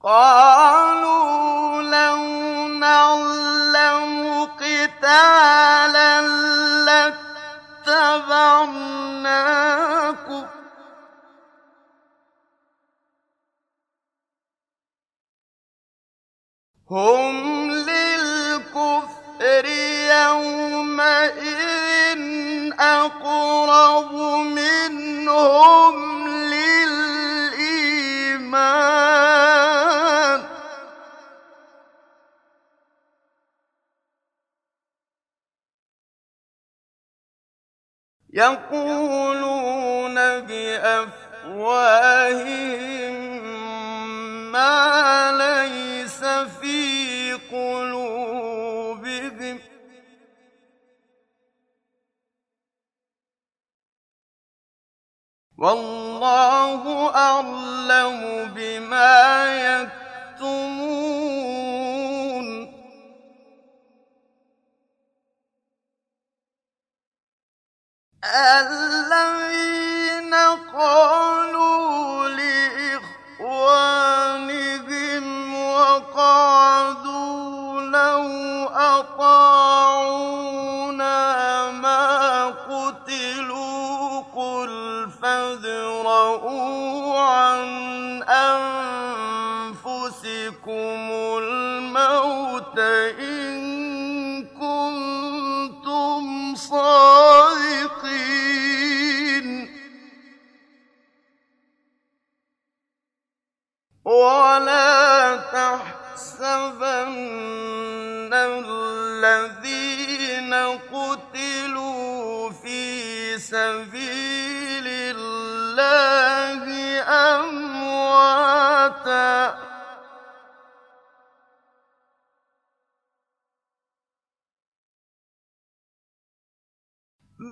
قالوا 0.05 1.81
لو 1.81 2.21
نعلم 2.67 4.45
قتالا 4.45 6.21
لاتبعناكم. 6.85 8.45
هم 16.91 17.71
للكفر 17.71 19.65
يومئذ 20.21 21.55
أقرب 22.79 24.13
منهم 24.53 25.95
للإيمان. 26.27 27.25
يقولون 38.35 40.15
بأفواههم 40.39 41.55
ما 44.51 45.31
ليس 45.31 46.23
في 46.59 47.33
قلوبهم. 47.51 49.59
والله 55.57 57.15
أعلم 57.15 58.51
بما 58.55 59.45
يكتمون. 59.55 60.05
الذين 68.33 70.33
قالوا 70.73 72.27
لإخوانهم 73.39 75.25
وقعدوا 75.71 77.81
لو 77.81 78.25
أطاعونا 78.75 80.15
ما 81.71 82.45
قتلوا 82.45 84.21
قل 84.35 84.69
فادرءوا 85.21 87.19
عن 87.19 87.65
أنفسكم 88.23 89.65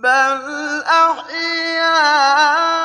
بل 0.04 0.84
أحياء 0.88 2.83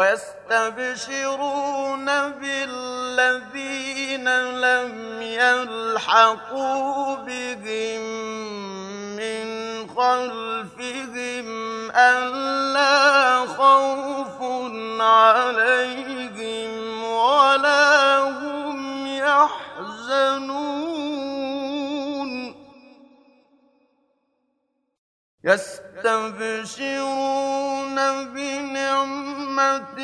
ويستبشرون 0.00 2.08
بالذين 2.30 4.28
لم 4.50 5.22
يلحقوا 5.22 7.16
بهم 7.16 8.00
من 9.16 9.46
خلفهم 9.96 11.48
ألا 11.90 13.46
خوف 13.46 14.42
عليهم 15.00 17.04
ولا 17.04 18.18
هم 18.18 19.06
يحزنون 19.06 20.99
يستبشرون 25.44 26.76
بنعمة 28.34 29.98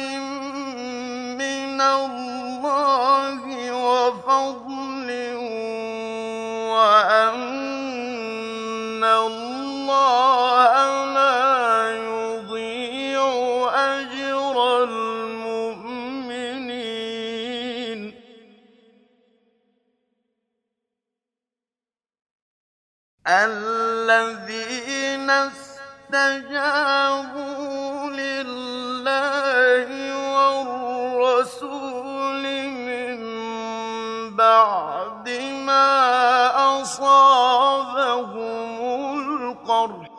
من 1.37 1.81
الله 1.81 3.37
وفضل 3.73 5.09
وأن 6.73 7.45
الله 9.05 10.73
لا 11.05 11.91
يضيع 11.97 13.21
أجر 13.75 14.57
المؤمنين. 14.85 16.17
الذين 23.27 24.66
استجابوا 26.11 26.91
لله 28.11 29.89
والرسول 30.35 32.43
من 32.89 33.19
بعد 34.37 35.29
ما 35.67 35.87
أصابهم 36.83 38.71
القرح 39.19 40.11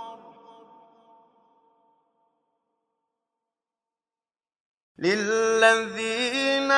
للذين 5.00 6.72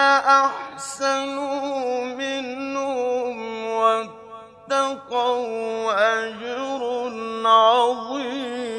أحسنوا 0.43 2.05
منهم 2.05 3.37
واتقوا 4.69 5.91
أجر 6.23 6.81
عظيم. 7.45 8.69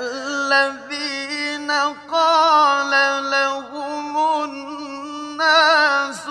الذين 0.00 1.70
قال 2.12 2.92
لهم 3.30 4.16
الناس 4.44 6.28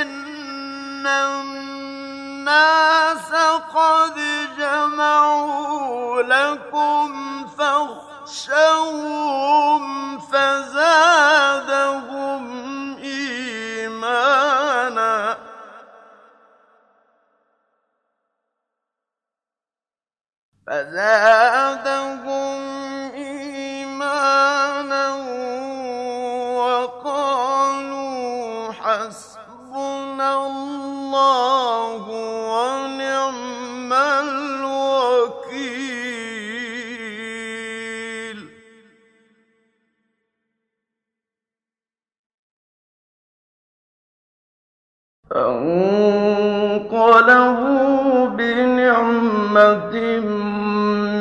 إن 0.00 1.06
الناس 1.06 2.50
قد 3.74 4.16
جمعوا 4.58 6.22
لكم 6.22 7.46
فاخشوهم 8.26 10.18
فزادهم 10.18 11.66
إيمانا. 12.98 14.66
فزادهم 20.66 22.26
إيمانا 23.14 25.06
وقالوا 26.58 27.92
حسبنا 28.72 30.46
الله 30.46 31.55
فانقلبوا 46.96 48.26
بنعمة 48.26 49.94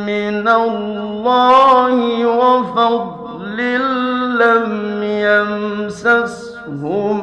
من 0.07 0.47
الله 0.47 2.25
وفضل 2.25 3.57
لم 4.39 5.03
يمسسهم 5.03 7.14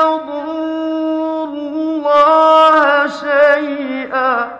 يضروا 0.00 1.44
الله 1.46 3.06
شيئا. 3.06 4.59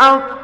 بِغَيْرِ 0.00 0.39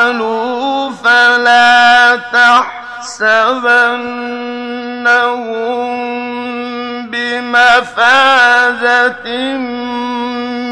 يفعلوا 0.00 0.90
فلا 0.90 2.16
تحسبنهم 2.16 3.50
بمفازة 7.10 8.46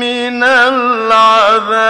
من 0.00 0.44
العذاب. 0.44 1.88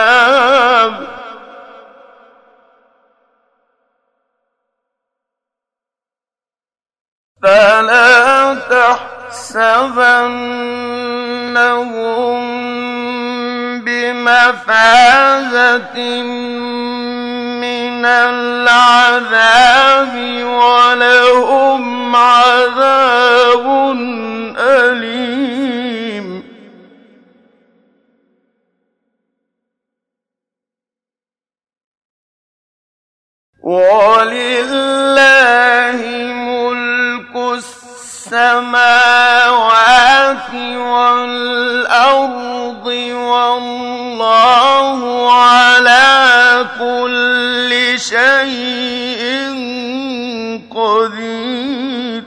فلا 7.42 8.54
تحسبنهم 8.54 9.78
بمفازة 13.84 15.38
من 17.68 18.04
العذاب 18.06 20.14
ولهم 20.44 22.16
عذاب 22.16 23.66
أليم 24.58 26.42
ولله 34.68 36.00
ملك 36.32 37.34
السماوات 38.28 39.72
والأرض 40.76 42.16
والله 43.32 45.00
على 45.32 46.66
كل 46.78 48.00
شيء 48.00 49.24
قدير. 50.70 52.24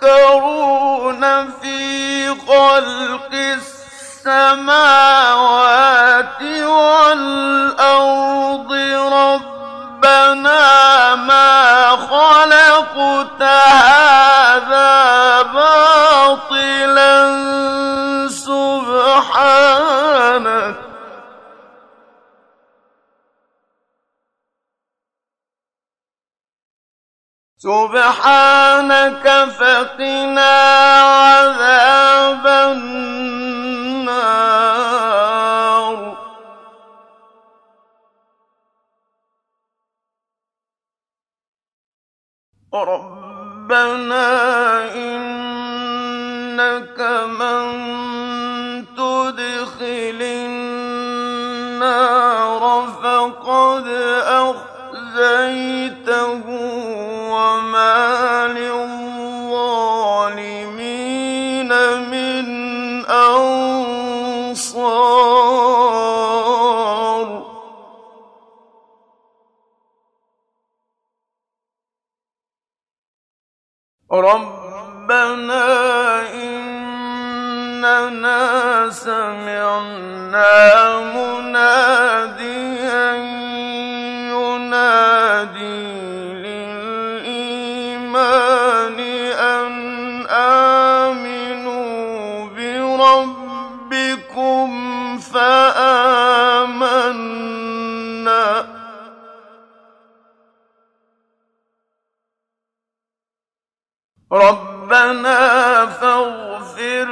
ويتفكرون 0.02 1.51
في 1.51 2.28
خلق 2.28 3.33
السماوات 4.23 4.83
والأرض 6.62 7.92
رب 9.12 9.61
ربنا 10.02 11.14
ما 11.14 11.90
خلقت 11.90 13.42
هذا 13.42 15.42
باطلا. 15.42 17.22
سبحانك. 18.28 19.94
سبحانك 27.58 29.48
فقنا 29.58 30.52
عذاب 31.02 32.47
النار. 32.47 33.42
ربنا 42.75 44.28
إنك 44.94 47.01
من 47.28 47.65
تدخل 48.97 50.23
النار 50.52 52.62
فقد 53.02 53.86
أخزيته 54.26 55.62
وما 57.31 58.49
للظالمين 58.49 58.92
ربنا 74.12 75.65
إننا 77.82 78.41
سمعنا 78.91 80.50
مناديا 81.00 82.82
ربنا 104.33 105.86
فاغفر 105.86 107.05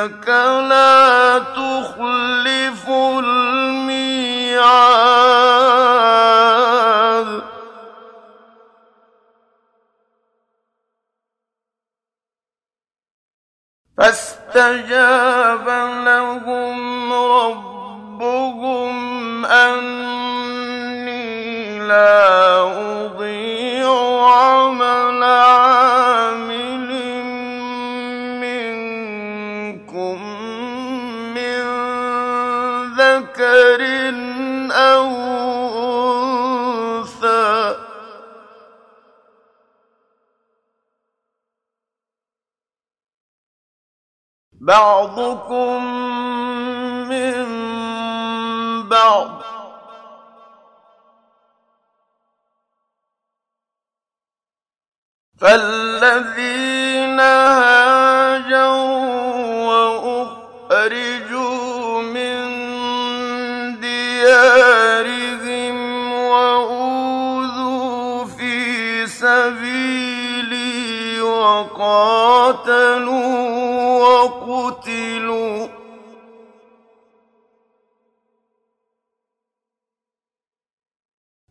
إنك 0.00 0.28
لا 0.68 1.38
تخلف 1.38 2.88
الميعاد. 2.88 3.40
فاستجاب 13.96 15.68
لهم 16.04 16.89
بعضكم 44.70 45.84
من 47.08 47.38
بعض. 48.88 49.42
فالذين 55.40 56.69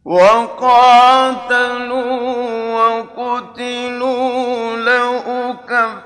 وقاتلوا 0.09 1.93
وقتلوا 2.73 4.77
لأكفرن 4.77 5.99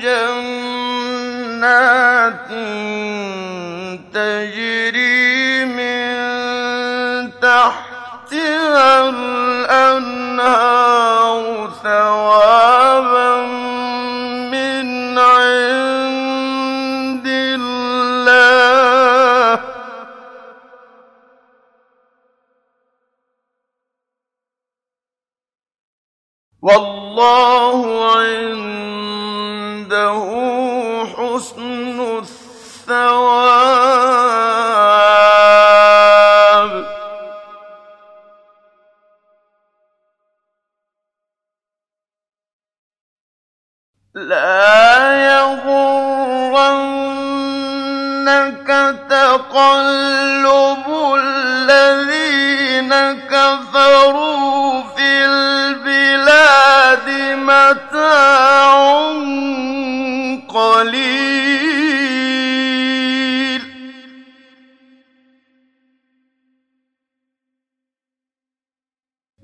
جنات 0.00 0.61
تجري 4.14 5.64
من 5.64 6.02
تحتها 7.40 9.08
الأنهار 9.08 10.42
ثوابا 11.82 13.46
من 14.50 15.18
عند 15.18 16.06
الله. 17.26 18.02
والله 26.62 27.72
عنده 29.92 31.04
حسن 31.04 32.00
الثواب. 32.18 33.12
لا 44.14 45.12
يغرنك 45.32 45.88
تقلب 49.10 50.86
الذين 51.18 52.92
كفروا 53.28 54.82
في 54.96 55.24
البلاد 55.24 57.08
متاع 57.38 58.72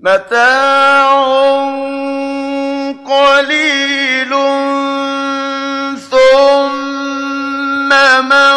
متاع 0.09 1.09
قليل 3.05 4.33
ثم 6.11 7.89
مأواهم 7.89 8.48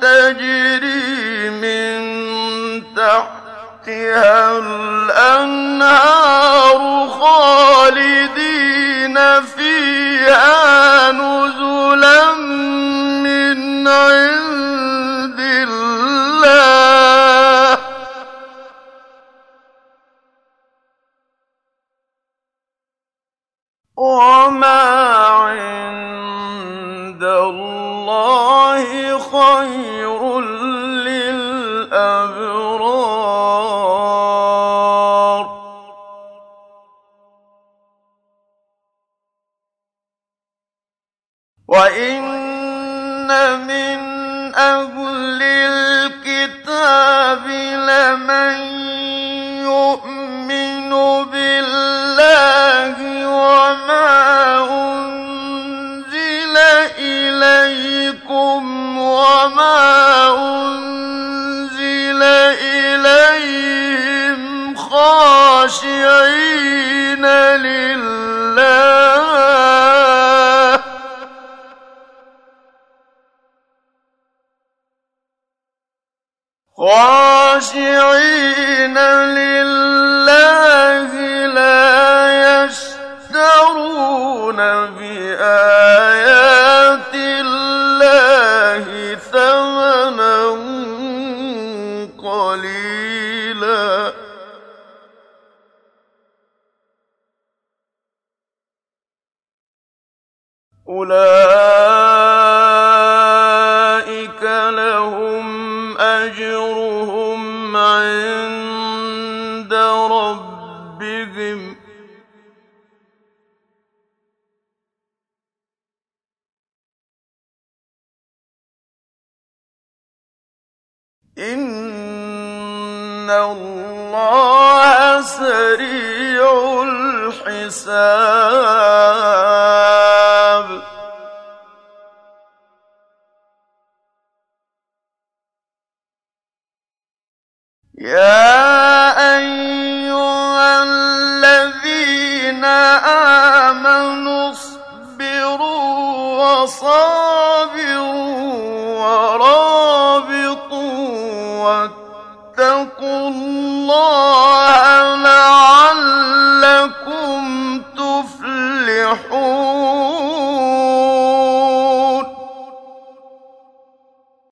تجري 0.00 1.50
من 1.50 1.98
تحتها 2.96 4.58
الأنهار 4.58 6.28
خالدين 7.20 9.16
فيها 9.42 11.12
نزلا 11.12 11.57